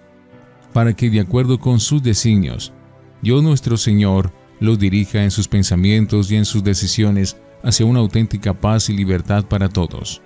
para 0.73 0.93
que 0.93 1.09
de 1.09 1.19
acuerdo 1.19 1.59
con 1.59 1.79
sus 1.79 2.01
designios, 2.03 2.73
Dios 3.21 3.41
nuestro 3.43 3.77
Señor 3.77 4.33
los 4.59 4.79
dirija 4.79 5.23
en 5.23 5.31
sus 5.31 5.47
pensamientos 5.47 6.31
y 6.31 6.35
en 6.35 6.45
sus 6.45 6.63
decisiones 6.63 7.37
hacia 7.63 7.85
una 7.85 7.99
auténtica 7.99 8.53
paz 8.53 8.89
y 8.89 8.93
libertad 8.93 9.45
para 9.45 9.69
todos. 9.69 10.21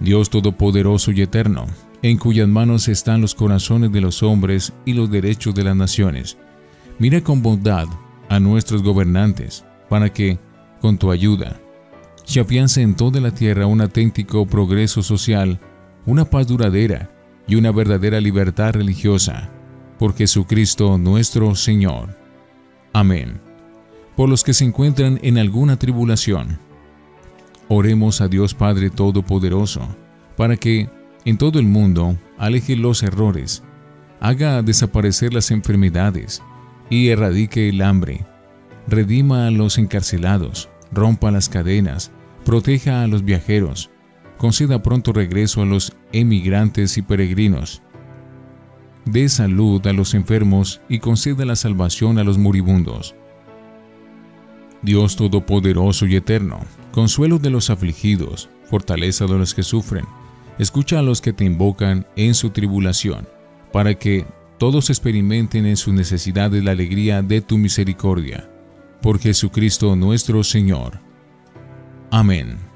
Dios 0.00 0.30
Todopoderoso 0.30 1.10
y 1.12 1.22
Eterno, 1.22 1.66
en 2.02 2.18
cuyas 2.18 2.48
manos 2.48 2.88
están 2.88 3.20
los 3.20 3.34
corazones 3.34 3.90
de 3.92 4.00
los 4.00 4.22
hombres 4.22 4.72
y 4.84 4.92
los 4.92 5.10
derechos 5.10 5.54
de 5.54 5.64
las 5.64 5.76
naciones, 5.76 6.36
mira 6.98 7.20
con 7.22 7.42
bondad 7.42 7.86
a 8.28 8.38
nuestros 8.38 8.82
gobernantes, 8.82 9.64
para 9.88 10.12
que, 10.12 10.38
con 10.80 10.98
tu 10.98 11.10
ayuda, 11.10 11.58
se 12.24 12.40
afiance 12.40 12.82
en 12.82 12.94
toda 12.94 13.20
la 13.20 13.30
tierra 13.30 13.66
un 13.66 13.80
auténtico 13.80 14.46
progreso 14.46 15.02
social, 15.02 15.58
una 16.04 16.24
paz 16.26 16.46
duradera 16.46 17.10
y 17.48 17.56
una 17.56 17.72
verdadera 17.72 18.20
libertad 18.20 18.74
religiosa, 18.74 19.50
por 19.98 20.14
Jesucristo 20.14 20.98
nuestro 20.98 21.54
Señor. 21.56 22.16
Amén 22.92 23.48
por 24.18 24.28
los 24.28 24.42
que 24.42 24.52
se 24.52 24.64
encuentran 24.64 25.20
en 25.22 25.38
alguna 25.38 25.78
tribulación. 25.78 26.58
Oremos 27.68 28.20
a 28.20 28.26
Dios 28.26 28.52
Padre 28.52 28.90
Todopoderoso, 28.90 29.82
para 30.36 30.56
que, 30.56 30.90
en 31.24 31.38
todo 31.38 31.60
el 31.60 31.66
mundo, 31.66 32.18
aleje 32.36 32.74
los 32.74 33.04
errores, 33.04 33.62
haga 34.18 34.60
desaparecer 34.62 35.32
las 35.32 35.52
enfermedades 35.52 36.42
y 36.90 37.10
erradique 37.10 37.68
el 37.68 37.80
hambre, 37.80 38.26
redima 38.88 39.46
a 39.46 39.52
los 39.52 39.78
encarcelados, 39.78 40.68
rompa 40.90 41.30
las 41.30 41.48
cadenas, 41.48 42.10
proteja 42.44 43.04
a 43.04 43.06
los 43.06 43.24
viajeros, 43.24 43.88
conceda 44.38 44.82
pronto 44.82 45.12
regreso 45.12 45.62
a 45.62 45.66
los 45.66 45.92
emigrantes 46.12 46.96
y 46.96 47.02
peregrinos, 47.02 47.82
dé 49.04 49.28
salud 49.28 49.86
a 49.86 49.92
los 49.92 50.14
enfermos 50.14 50.80
y 50.88 51.00
conceda 51.00 51.44
la 51.44 51.56
salvación 51.56 52.18
a 52.18 52.24
los 52.24 52.38
moribundos 52.38 53.14
Dios 54.82 55.16
Todopoderoso 55.16 56.06
y 56.06 56.16
Eterno, 56.16 56.60
consuelo 56.92 57.38
de 57.38 57.50
los 57.50 57.70
afligidos, 57.70 58.48
fortaleza 58.70 59.26
de 59.26 59.36
los 59.36 59.54
que 59.54 59.62
sufren, 59.62 60.04
escucha 60.58 61.00
a 61.00 61.02
los 61.02 61.20
que 61.20 61.32
te 61.32 61.44
invocan 61.44 62.06
en 62.16 62.34
su 62.34 62.50
tribulación, 62.50 63.28
para 63.72 63.94
que 63.94 64.24
todos 64.58 64.90
experimenten 64.90 65.66
en 65.66 65.76
sus 65.76 65.94
necesidades 65.94 66.62
la 66.62 66.72
alegría 66.72 67.22
de 67.22 67.40
tu 67.40 67.58
misericordia. 67.58 68.48
Por 69.02 69.18
Jesucristo 69.18 69.94
nuestro 69.96 70.42
Señor. 70.44 71.00
Amén. 72.10 72.67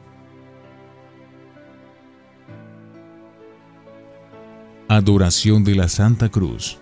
Adoración 4.94 5.64
de 5.64 5.74
la 5.74 5.88
Santa 5.88 6.28
Cruz. 6.28 6.78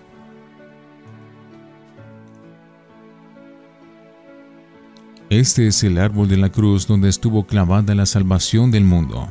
Este 5.29 5.69
es 5.69 5.85
el 5.85 5.97
árbol 5.97 6.27
de 6.27 6.37
la 6.37 6.49
cruz 6.49 6.89
donde 6.89 7.09
estuvo 7.09 7.47
clavada 7.47 7.95
la 7.95 8.07
salvación 8.07 8.73
del 8.73 8.83
mundo. 8.83 9.31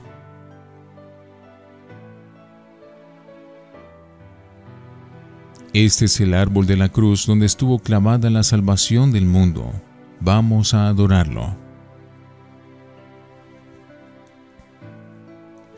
Este 5.74 6.06
es 6.06 6.22
el 6.22 6.34
árbol 6.34 6.66
de 6.66 6.78
la 6.78 6.88
cruz 6.88 7.26
donde 7.26 7.48
estuvo 7.48 7.80
clavada 7.80 8.30
la 8.30 8.44
salvación 8.44 9.12
del 9.12 9.26
mundo. 9.26 9.74
Vamos 10.22 10.74
a 10.74 10.88
adorarlo. 10.88 11.69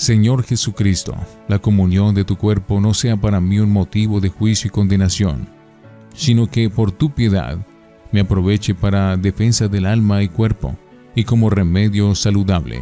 Señor 0.00 0.44
Jesucristo, 0.44 1.14
la 1.46 1.58
comunión 1.58 2.14
de 2.14 2.24
tu 2.24 2.36
cuerpo 2.36 2.80
no 2.80 2.94
sea 2.94 3.18
para 3.18 3.38
mí 3.38 3.58
un 3.58 3.70
motivo 3.70 4.18
de 4.18 4.30
juicio 4.30 4.68
y 4.68 4.70
condenación, 4.70 5.46
sino 6.14 6.50
que 6.50 6.70
por 6.70 6.90
tu 6.90 7.10
piedad 7.10 7.58
me 8.10 8.20
aproveche 8.20 8.74
para 8.74 9.18
defensa 9.18 9.68
del 9.68 9.84
alma 9.84 10.22
y 10.22 10.30
cuerpo 10.30 10.74
y 11.14 11.24
como 11.24 11.50
remedio 11.50 12.14
saludable. 12.14 12.80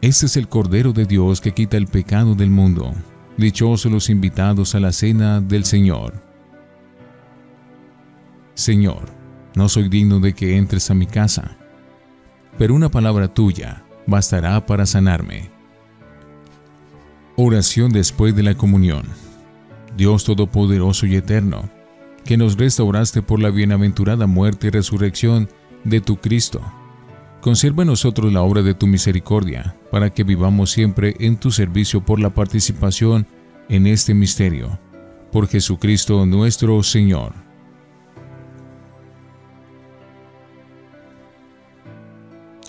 Este 0.00 0.26
es 0.26 0.36
el 0.36 0.46
Cordero 0.46 0.92
de 0.92 1.06
Dios 1.06 1.40
que 1.40 1.50
quita 1.50 1.76
el 1.76 1.88
pecado 1.88 2.36
del 2.36 2.50
mundo. 2.50 2.94
Dichosos 3.36 3.90
los 3.90 4.08
invitados 4.08 4.76
a 4.76 4.78
la 4.78 4.92
cena 4.92 5.40
del 5.40 5.64
Señor. 5.64 6.14
Señor, 8.54 9.08
no 9.56 9.68
soy 9.68 9.88
digno 9.88 10.20
de 10.20 10.32
que 10.32 10.56
entres 10.56 10.92
a 10.92 10.94
mi 10.94 11.06
casa, 11.06 11.56
pero 12.56 12.72
una 12.72 12.88
palabra 12.88 13.26
tuya 13.26 13.83
bastará 14.06 14.64
para 14.66 14.86
sanarme. 14.86 15.50
Oración 17.36 17.92
después 17.92 18.34
de 18.36 18.42
la 18.42 18.54
comunión. 18.54 19.04
Dios 19.96 20.24
Todopoderoso 20.24 21.06
y 21.06 21.16
Eterno, 21.16 21.68
que 22.24 22.36
nos 22.36 22.56
restauraste 22.56 23.22
por 23.22 23.40
la 23.40 23.50
bienaventurada 23.50 24.26
muerte 24.26 24.68
y 24.68 24.70
resurrección 24.70 25.48
de 25.84 26.00
tu 26.00 26.16
Cristo. 26.16 26.60
Conserva 27.40 27.82
en 27.82 27.88
nosotros 27.88 28.32
la 28.32 28.42
obra 28.42 28.62
de 28.62 28.74
tu 28.74 28.86
misericordia, 28.86 29.76
para 29.90 30.10
que 30.10 30.24
vivamos 30.24 30.70
siempre 30.70 31.14
en 31.20 31.36
tu 31.36 31.50
servicio 31.50 32.04
por 32.04 32.18
la 32.18 32.30
participación 32.30 33.26
en 33.68 33.86
este 33.86 34.14
misterio. 34.14 34.78
Por 35.30 35.48
Jesucristo 35.48 36.24
nuestro 36.24 36.82
Señor. 36.82 37.34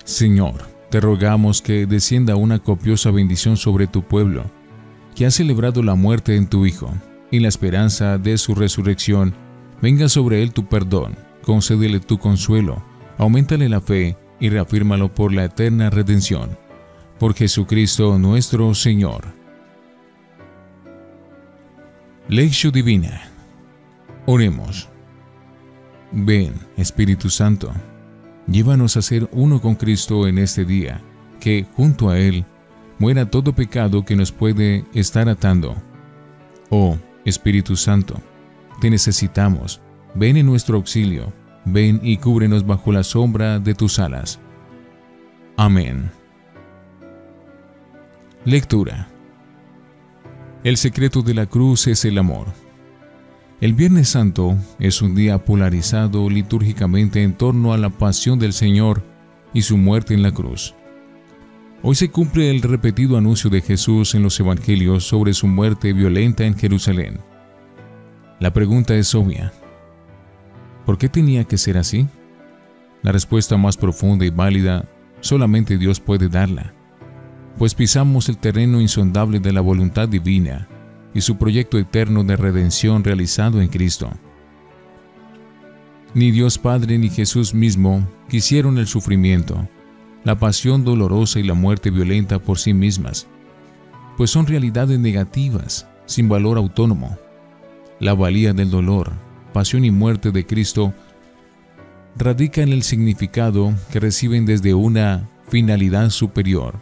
Señor, 0.03 0.74
te 0.95 1.01
rogamos 1.01 1.61
que 1.61 1.85
descienda 1.85 2.37
una 2.37 2.59
copiosa 2.59 3.11
bendición 3.11 3.57
sobre 3.57 3.85
tu 3.85 4.03
pueblo, 4.03 4.45
que 5.13 5.25
has 5.25 5.33
celebrado 5.33 5.83
la 5.83 5.95
muerte 5.95 6.37
en 6.37 6.47
tu 6.47 6.65
Hijo 6.65 6.89
y 7.29 7.41
la 7.41 7.49
esperanza 7.49 8.17
de 8.17 8.37
su 8.37 8.55
resurrección, 8.55 9.33
venga 9.81 10.07
sobre 10.07 10.41
él 10.41 10.53
tu 10.53 10.67
perdón, 10.69 11.17
concédele 11.41 11.99
tu 11.99 12.17
consuelo, 12.17 12.81
aumentale 13.17 13.67
la 13.67 13.81
fe 13.81 14.15
y 14.39 14.47
reafírmalo 14.47 15.13
por 15.13 15.33
la 15.33 15.43
eterna 15.43 15.89
redención. 15.89 16.57
Por 17.19 17.33
Jesucristo 17.33 18.17
nuestro 18.17 18.73
Señor. 18.73 19.25
Lección 22.29 22.71
Divina. 22.71 23.23
Oremos. 24.25 24.87
Ven, 26.13 26.53
Espíritu 26.77 27.29
Santo, 27.29 27.73
llévanos 28.47 28.97
a 28.97 29.01
ser 29.01 29.29
uno 29.31 29.61
con 29.61 29.75
Cristo 29.75 30.27
en 30.27 30.37
este 30.37 30.65
día, 30.65 31.01
que 31.39 31.65
junto 31.75 32.09
a 32.09 32.19
Él 32.19 32.45
muera 32.99 33.29
todo 33.29 33.53
pecado 33.53 34.05
que 34.05 34.15
nos 34.15 34.31
puede 34.31 34.85
estar 34.93 35.29
atando. 35.29 35.75
Oh, 36.69 36.97
Espíritu 37.25 37.75
Santo, 37.75 38.21
te 38.81 38.89
necesitamos, 38.89 39.81
ven 40.13 40.37
en 40.37 40.45
nuestro 40.45 40.77
auxilio, 40.77 41.33
ven 41.65 41.99
y 42.03 42.17
cúbrenos 42.17 42.65
bajo 42.65 42.91
la 42.91 43.03
sombra 43.03 43.59
de 43.59 43.73
tus 43.73 43.99
alas. 43.99 44.39
Amén. 45.57 46.11
Lectura. 48.43 49.07
El 50.63 50.77
secreto 50.77 51.21
de 51.21 51.33
la 51.33 51.45
cruz 51.45 51.87
es 51.87 52.05
el 52.05 52.17
amor. 52.17 52.64
El 53.61 53.73
Viernes 53.73 54.09
Santo 54.09 54.57
es 54.79 55.01
un 55.01 55.15
día 55.15 55.43
polarizado 55.45 56.29
litúrgicamente 56.29 57.23
en 57.23 57.33
torno 57.33 57.73
a 57.73 57.77
la 57.77 57.89
pasión 57.89 58.37
del 58.37 58.53
Señor 58.53 59.01
y 59.53 59.61
su 59.61 59.77
muerte 59.77 60.13
en 60.13 60.23
la 60.23 60.31
cruz. 60.31 60.75
Hoy 61.81 61.95
se 61.95 62.09
cumple 62.09 62.51
el 62.51 62.61
repetido 62.61 63.17
anuncio 63.17 63.49
de 63.49 63.61
Jesús 63.61 64.15
en 64.15 64.23
los 64.23 64.39
Evangelios 64.39 65.05
sobre 65.05 65.33
su 65.33 65.47
muerte 65.47 65.93
violenta 65.93 66.43
en 66.45 66.57
Jerusalén. 66.57 67.19
La 68.39 68.51
pregunta 68.51 68.95
es 68.95 69.15
obvia. 69.15 69.53
¿Por 70.85 70.97
qué 70.97 71.07
tenía 71.07 71.45
que 71.45 71.57
ser 71.57 71.77
así? 71.77 72.07
La 73.03 73.11
respuesta 73.11 73.55
más 73.55 73.77
profunda 73.77 74.25
y 74.25 74.29
válida 74.31 74.85
solamente 75.21 75.77
Dios 75.77 75.99
puede 75.99 76.27
darla 76.27 76.73
pues 77.57 77.73
pisamos 77.73 78.29
el 78.29 78.37
terreno 78.37 78.81
insondable 78.81 79.39
de 79.39 79.53
la 79.53 79.61
voluntad 79.61 80.09
divina 80.09 80.67
y 81.15 81.21
su 81.21 81.37
proyecto 81.37 81.79
eterno 81.79 82.23
de 82.23 82.35
redención 82.35 83.03
realizado 83.03 83.61
en 83.61 83.69
Cristo. 83.69 84.11
Ni 86.13 86.29
Dios 86.29 86.59
Padre 86.59 86.97
ni 86.99 87.09
Jesús 87.09 87.53
mismo 87.53 88.07
quisieron 88.29 88.77
el 88.77 88.85
sufrimiento, 88.85 89.67
la 90.23 90.37
pasión 90.37 90.83
dolorosa 90.83 91.39
y 91.39 91.43
la 91.43 91.53
muerte 91.53 91.89
violenta 91.89 92.37
por 92.39 92.59
sí 92.59 92.73
mismas, 92.73 93.27
pues 94.17 94.29
son 94.29 94.45
realidades 94.45 94.99
negativas, 94.99 95.87
sin 96.05 96.29
valor 96.29 96.57
autónomo. 96.57 97.17
La 97.99 98.13
valía 98.13 98.53
del 98.53 98.69
dolor, 98.69 99.13
pasión 99.53 99.85
y 99.85 99.91
muerte 99.91 100.31
de 100.31 100.45
Cristo 100.45 100.93
radica 102.17 102.61
en 102.61 102.73
el 102.73 102.83
significado 102.83 103.73
que 103.91 103.99
reciben 103.99 104.45
desde 104.45 104.73
una 104.73 105.29
finalidad 105.47 106.09
superior 106.09 106.75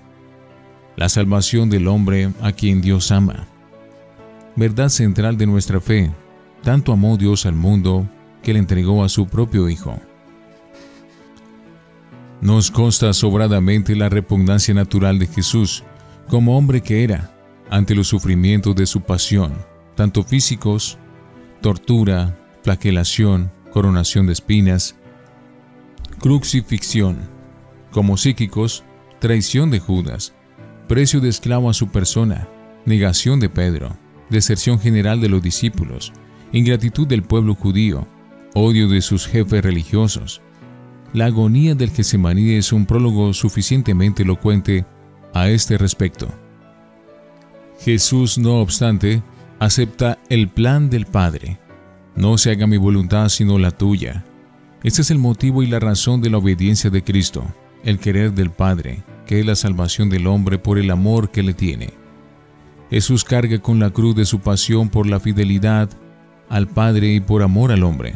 la 0.95 1.09
salvación 1.09 1.69
del 1.69 1.87
hombre 1.87 2.31
a 2.41 2.51
quien 2.51 2.81
Dios 2.81 3.11
ama. 3.11 3.47
Verdad 4.55 4.89
central 4.89 5.37
de 5.37 5.47
nuestra 5.47 5.81
fe, 5.81 6.11
tanto 6.61 6.93
amó 6.93 7.17
Dios 7.17 7.45
al 7.45 7.55
mundo 7.55 8.07
que 8.43 8.53
le 8.53 8.59
entregó 8.59 9.03
a 9.03 9.09
su 9.09 9.27
propio 9.27 9.67
Hijo. 9.67 9.99
Nos 12.41 12.69
consta 12.69 13.13
sobradamente 13.13 13.95
la 13.95 14.09
repugnancia 14.09 14.73
natural 14.73 15.17
de 15.17 15.27
Jesús, 15.27 15.83
como 16.27 16.57
hombre 16.57 16.81
que 16.81 17.03
era, 17.03 17.31
ante 17.69 17.95
los 17.95 18.07
sufrimientos 18.07 18.75
de 18.75 18.85
su 18.85 19.01
pasión, 19.01 19.53
tanto 19.95 20.23
físicos, 20.23 20.97
tortura, 21.61 22.37
flagelación, 22.61 23.49
coronación 23.71 24.27
de 24.27 24.33
espinas, 24.33 24.95
crucifixión, 26.19 27.17
como 27.91 28.17
psíquicos, 28.17 28.83
traición 29.19 29.71
de 29.71 29.79
Judas, 29.79 30.33
precio 30.87 31.21
de 31.21 31.29
esclavo 31.29 31.69
a 31.69 31.73
su 31.73 31.87
persona, 31.87 32.47
negación 32.85 33.39
de 33.39 33.49
Pedro, 33.49 33.95
deserción 34.29 34.79
general 34.79 35.21
de 35.21 35.29
los 35.29 35.41
discípulos, 35.41 36.13
ingratitud 36.51 37.07
del 37.07 37.23
pueblo 37.23 37.55
judío, 37.55 38.07
odio 38.53 38.87
de 38.87 39.01
sus 39.01 39.27
jefes 39.27 39.63
religiosos. 39.63 40.41
La 41.13 41.25
agonía 41.25 41.75
del 41.75 41.91
Getsemaní 41.91 42.51
es 42.51 42.73
un 42.73 42.85
prólogo 42.85 43.33
suficientemente 43.33 44.23
elocuente 44.23 44.85
a 45.33 45.49
este 45.49 45.77
respecto. 45.77 46.27
Jesús, 47.79 48.37
no 48.37 48.61
obstante, 48.61 49.21
acepta 49.59 50.17
el 50.29 50.47
plan 50.47 50.89
del 50.89 51.05
Padre. 51.05 51.59
No 52.15 52.37
se 52.37 52.51
haga 52.51 52.67
mi 52.67 52.77
voluntad 52.77 53.29
sino 53.29 53.57
la 53.59 53.71
tuya. 53.71 54.23
Este 54.83 55.01
es 55.01 55.11
el 55.11 55.17
motivo 55.17 55.63
y 55.63 55.67
la 55.67 55.79
razón 55.79 56.21
de 56.21 56.29
la 56.29 56.37
obediencia 56.37 56.89
de 56.89 57.03
Cristo, 57.03 57.45
el 57.83 57.99
querer 57.99 58.33
del 58.33 58.51
Padre, 58.51 59.03
que 59.25 59.39
es 59.39 59.45
la 59.45 59.55
salvación 59.55 60.09
del 60.09 60.27
hombre 60.27 60.57
por 60.57 60.77
el 60.77 60.91
amor 60.91 61.31
que 61.31 61.43
le 61.43 61.53
tiene. 61.53 62.02
Jesús 62.93 63.23
carga 63.23 63.57
con 63.57 63.79
la 63.79 63.89
cruz 63.89 64.15
de 64.15 64.23
su 64.23 64.39
pasión 64.39 64.87
por 64.87 65.07
la 65.07 65.19
fidelidad 65.19 65.89
al 66.47 66.67
Padre 66.67 67.15
y 67.15 67.19
por 67.19 67.41
amor 67.41 67.71
al 67.71 67.81
hombre. 67.81 68.13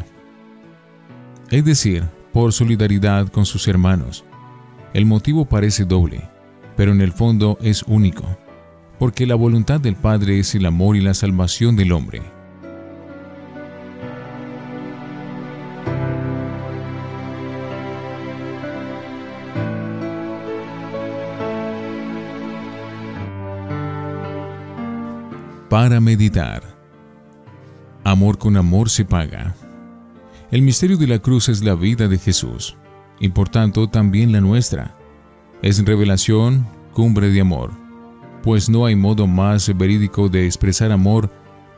Es 1.50 1.64
decir, 1.64 2.04
por 2.32 2.52
solidaridad 2.52 3.26
con 3.26 3.44
sus 3.44 3.66
hermanos. 3.66 4.24
El 4.94 5.04
motivo 5.04 5.46
parece 5.46 5.84
doble, 5.84 6.30
pero 6.76 6.92
en 6.92 7.00
el 7.00 7.10
fondo 7.10 7.58
es 7.60 7.82
único, 7.88 8.24
porque 9.00 9.26
la 9.26 9.34
voluntad 9.34 9.80
del 9.80 9.96
Padre 9.96 10.38
es 10.38 10.54
el 10.54 10.64
amor 10.64 10.94
y 10.94 11.00
la 11.00 11.14
salvación 11.14 11.74
del 11.74 11.90
hombre. 11.90 12.22
Para 25.68 26.00
meditar. 26.00 26.62
Amor 28.02 28.38
con 28.38 28.56
amor 28.56 28.88
se 28.88 29.04
paga. 29.04 29.54
El 30.50 30.62
misterio 30.62 30.96
de 30.96 31.06
la 31.06 31.18
cruz 31.18 31.50
es 31.50 31.62
la 31.62 31.74
vida 31.74 32.08
de 32.08 32.16
Jesús 32.16 32.74
y 33.20 33.28
por 33.28 33.50
tanto 33.50 33.88
también 33.88 34.32
la 34.32 34.40
nuestra. 34.40 34.94
Es 35.60 35.84
revelación, 35.84 36.66
cumbre 36.94 37.28
de 37.28 37.42
amor, 37.42 37.70
pues 38.42 38.70
no 38.70 38.86
hay 38.86 38.96
modo 38.96 39.26
más 39.26 39.76
verídico 39.76 40.30
de 40.30 40.46
expresar 40.46 40.90
amor 40.90 41.30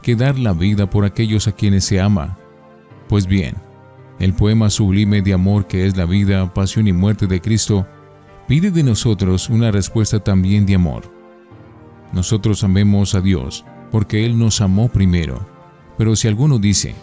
que 0.03 0.14
dar 0.14 0.38
la 0.38 0.53
vida 0.53 0.88
por 0.88 1.05
aquellos 1.05 1.48
a 1.48 1.53
quienes 1.53 1.85
se 1.85 2.00
ama. 2.00 2.38
Pues 3.09 3.26
bien, 3.26 3.57
el 4.20 4.35
poema 4.35 4.70
sublime 4.70 5.20
de 5.20 5.33
amor 5.33 5.66
que 5.66 5.87
es 5.87 5.96
la 5.96 6.05
vida, 6.05 6.55
pasión 6.55 6.87
y 6.87 6.92
muerte 6.92 7.26
de 7.26 7.40
Cristo 7.40 7.87
pide 8.46 8.70
de 8.70 8.85
nosotros 8.85 9.48
una 9.48 9.72
respuesta 9.72 10.20
también 10.20 10.64
de 10.64 10.76
amor. 10.76 11.03
Nosotros 12.12 12.62
amemos 12.62 13.16
a 13.16 13.20
Dios 13.20 13.64
porque 13.90 14.24
Él 14.24 14.38
nos 14.38 14.61
amó 14.61 14.88
primero. 14.88 15.46
Pero 15.98 16.16
si 16.16 16.29
alguno 16.29 16.59
dice, 16.59 16.94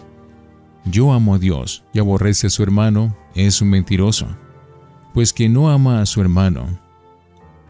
yo 0.84 1.12
amo 1.12 1.34
a 1.34 1.38
Dios 1.38 1.84
y 1.92 1.98
aborrece 1.98 2.46
a 2.46 2.50
su 2.50 2.62
hermano, 2.62 3.14
es 3.34 3.60
un 3.60 3.70
mentiroso. 3.70 4.26
Pues 5.14 5.32
quien 5.32 5.52
no 5.52 5.70
ama 5.70 6.00
a 6.00 6.06
su 6.06 6.20
hermano, 6.20 6.78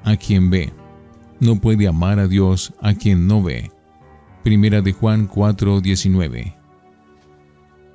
a 0.04 0.16
quien 0.16 0.50
ve, 0.50 0.72
no 1.40 1.56
puede 1.56 1.86
amar 1.86 2.18
a 2.18 2.28
Dios 2.28 2.72
a 2.80 2.94
quien 2.94 3.26
no 3.26 3.42
ve. 3.42 3.70
Primera 4.42 4.80
de 4.80 4.92
Juan 4.92 5.28
4:19. 5.28 6.54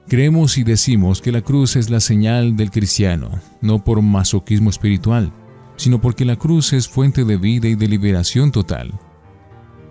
Creemos 0.07 0.57
y 0.57 0.63
decimos 0.63 1.21
que 1.21 1.31
la 1.31 1.41
cruz 1.41 1.75
es 1.75 1.89
la 1.89 1.99
señal 1.99 2.57
del 2.57 2.71
cristiano, 2.71 3.39
no 3.61 3.83
por 3.83 4.01
masoquismo 4.01 4.69
espiritual, 4.69 5.31
sino 5.77 6.01
porque 6.01 6.25
la 6.25 6.35
cruz 6.35 6.73
es 6.73 6.87
fuente 6.87 7.23
de 7.23 7.37
vida 7.37 7.67
y 7.69 7.75
de 7.75 7.87
liberación 7.87 8.51
total. 8.51 8.91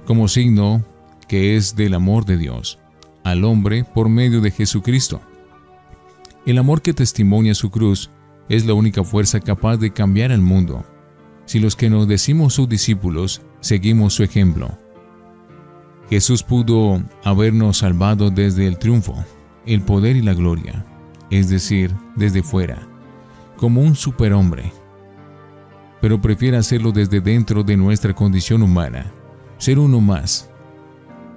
Como 0.06 0.28
signo 0.28 0.84
que 1.32 1.56
es 1.56 1.76
del 1.76 1.94
amor 1.94 2.26
de 2.26 2.36
Dios 2.36 2.78
al 3.24 3.46
hombre 3.46 3.84
por 3.84 4.10
medio 4.10 4.42
de 4.42 4.50
Jesucristo. 4.50 5.22
El 6.44 6.58
amor 6.58 6.82
que 6.82 6.92
testimonia 6.92 7.54
su 7.54 7.70
cruz 7.70 8.10
es 8.50 8.66
la 8.66 8.74
única 8.74 9.02
fuerza 9.02 9.40
capaz 9.40 9.78
de 9.78 9.94
cambiar 9.94 10.30
el 10.30 10.42
mundo, 10.42 10.84
si 11.46 11.58
los 11.58 11.74
que 11.74 11.88
nos 11.88 12.06
decimos 12.06 12.52
sus 12.52 12.68
discípulos 12.68 13.40
seguimos 13.60 14.12
su 14.12 14.24
ejemplo. 14.24 14.76
Jesús 16.10 16.42
pudo 16.42 17.02
habernos 17.24 17.78
salvado 17.78 18.28
desde 18.28 18.66
el 18.66 18.76
triunfo, 18.76 19.24
el 19.64 19.80
poder 19.80 20.16
y 20.16 20.20
la 20.20 20.34
gloria, 20.34 20.84
es 21.30 21.48
decir, 21.48 21.94
desde 22.14 22.42
fuera, 22.42 22.86
como 23.56 23.80
un 23.80 23.94
superhombre. 23.94 24.70
Pero 26.02 26.20
prefiere 26.20 26.58
hacerlo 26.58 26.92
desde 26.92 27.22
dentro 27.22 27.64
de 27.64 27.78
nuestra 27.78 28.12
condición 28.12 28.62
humana, 28.62 29.10
ser 29.56 29.78
uno 29.78 29.98
más, 29.98 30.51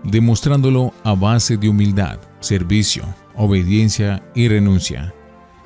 demostrándolo 0.05 0.93
a 1.03 1.13
base 1.13 1.57
de 1.57 1.69
humildad, 1.69 2.19
servicio, 2.39 3.03
obediencia 3.35 4.23
y 4.33 4.47
renuncia, 4.47 5.13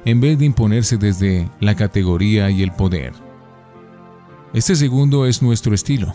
en 0.06 0.22
vez 0.22 0.40
de 0.40 0.46
imponerse 0.46 0.98
desde 0.98 1.50
la 1.60 1.76
categoría 1.76 2.50
y 2.50 2.64
el 2.64 2.72
poder. 2.72 3.14
Este 4.54 4.76
segundo 4.76 5.26
es 5.26 5.42
nuestro 5.42 5.76
estilo. 5.76 6.14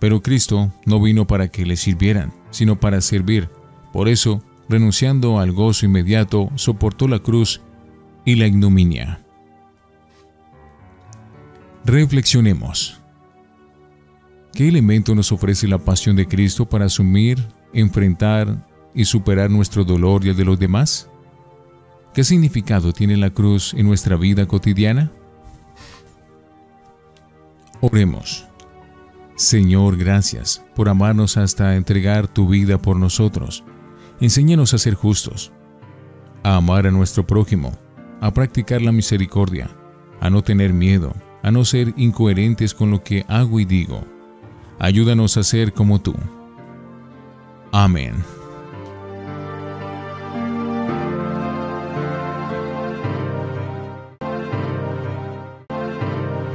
Pero 0.00 0.22
Cristo 0.22 0.72
no 0.86 1.00
vino 1.00 1.26
para 1.26 1.48
que 1.48 1.66
le 1.66 1.76
sirvieran, 1.76 2.32
sino 2.50 2.78
para 2.78 3.00
servir. 3.00 3.50
Por 3.92 4.08
eso, 4.08 4.42
renunciando 4.68 5.40
al 5.40 5.52
gozo 5.52 5.86
inmediato, 5.86 6.50
soportó 6.54 7.08
la 7.08 7.18
cruz 7.18 7.60
y 8.24 8.36
la 8.36 8.46
ignominia. 8.46 9.20
Reflexionemos. 11.84 13.00
¿Qué 14.52 14.68
elemento 14.68 15.14
nos 15.14 15.30
ofrece 15.30 15.68
la 15.68 15.78
pasión 15.78 16.16
de 16.16 16.26
Cristo 16.26 16.68
para 16.68 16.86
asumir, 16.86 17.38
enfrentar 17.72 18.66
y 18.94 19.04
superar 19.04 19.50
nuestro 19.50 19.84
dolor 19.84 20.24
y 20.24 20.30
el 20.30 20.36
de 20.36 20.44
los 20.44 20.58
demás? 20.58 21.08
¿Qué 22.14 22.24
significado 22.24 22.92
tiene 22.92 23.16
la 23.16 23.30
cruz 23.30 23.74
en 23.74 23.86
nuestra 23.86 24.16
vida 24.16 24.46
cotidiana? 24.46 25.12
Oremos. 27.80 28.44
Señor, 29.36 29.96
gracias 29.96 30.64
por 30.74 30.88
amarnos 30.88 31.36
hasta 31.36 31.76
entregar 31.76 32.26
tu 32.26 32.48
vida 32.48 32.82
por 32.82 32.96
nosotros. 32.96 33.62
Enséñanos 34.20 34.74
a 34.74 34.78
ser 34.78 34.94
justos, 34.94 35.52
a 36.42 36.56
amar 36.56 36.88
a 36.88 36.90
nuestro 36.90 37.24
prójimo, 37.24 37.72
a 38.20 38.34
practicar 38.34 38.82
la 38.82 38.90
misericordia, 38.90 39.70
a 40.20 40.28
no 40.28 40.42
tener 40.42 40.72
miedo, 40.72 41.14
a 41.44 41.52
no 41.52 41.64
ser 41.64 41.94
incoherentes 41.96 42.74
con 42.74 42.90
lo 42.90 43.04
que 43.04 43.24
hago 43.28 43.60
y 43.60 43.64
digo. 43.64 44.04
Ayúdanos 44.78 45.36
a 45.36 45.42
ser 45.42 45.72
como 45.72 46.00
tú. 46.00 46.14
Amén. 47.72 48.14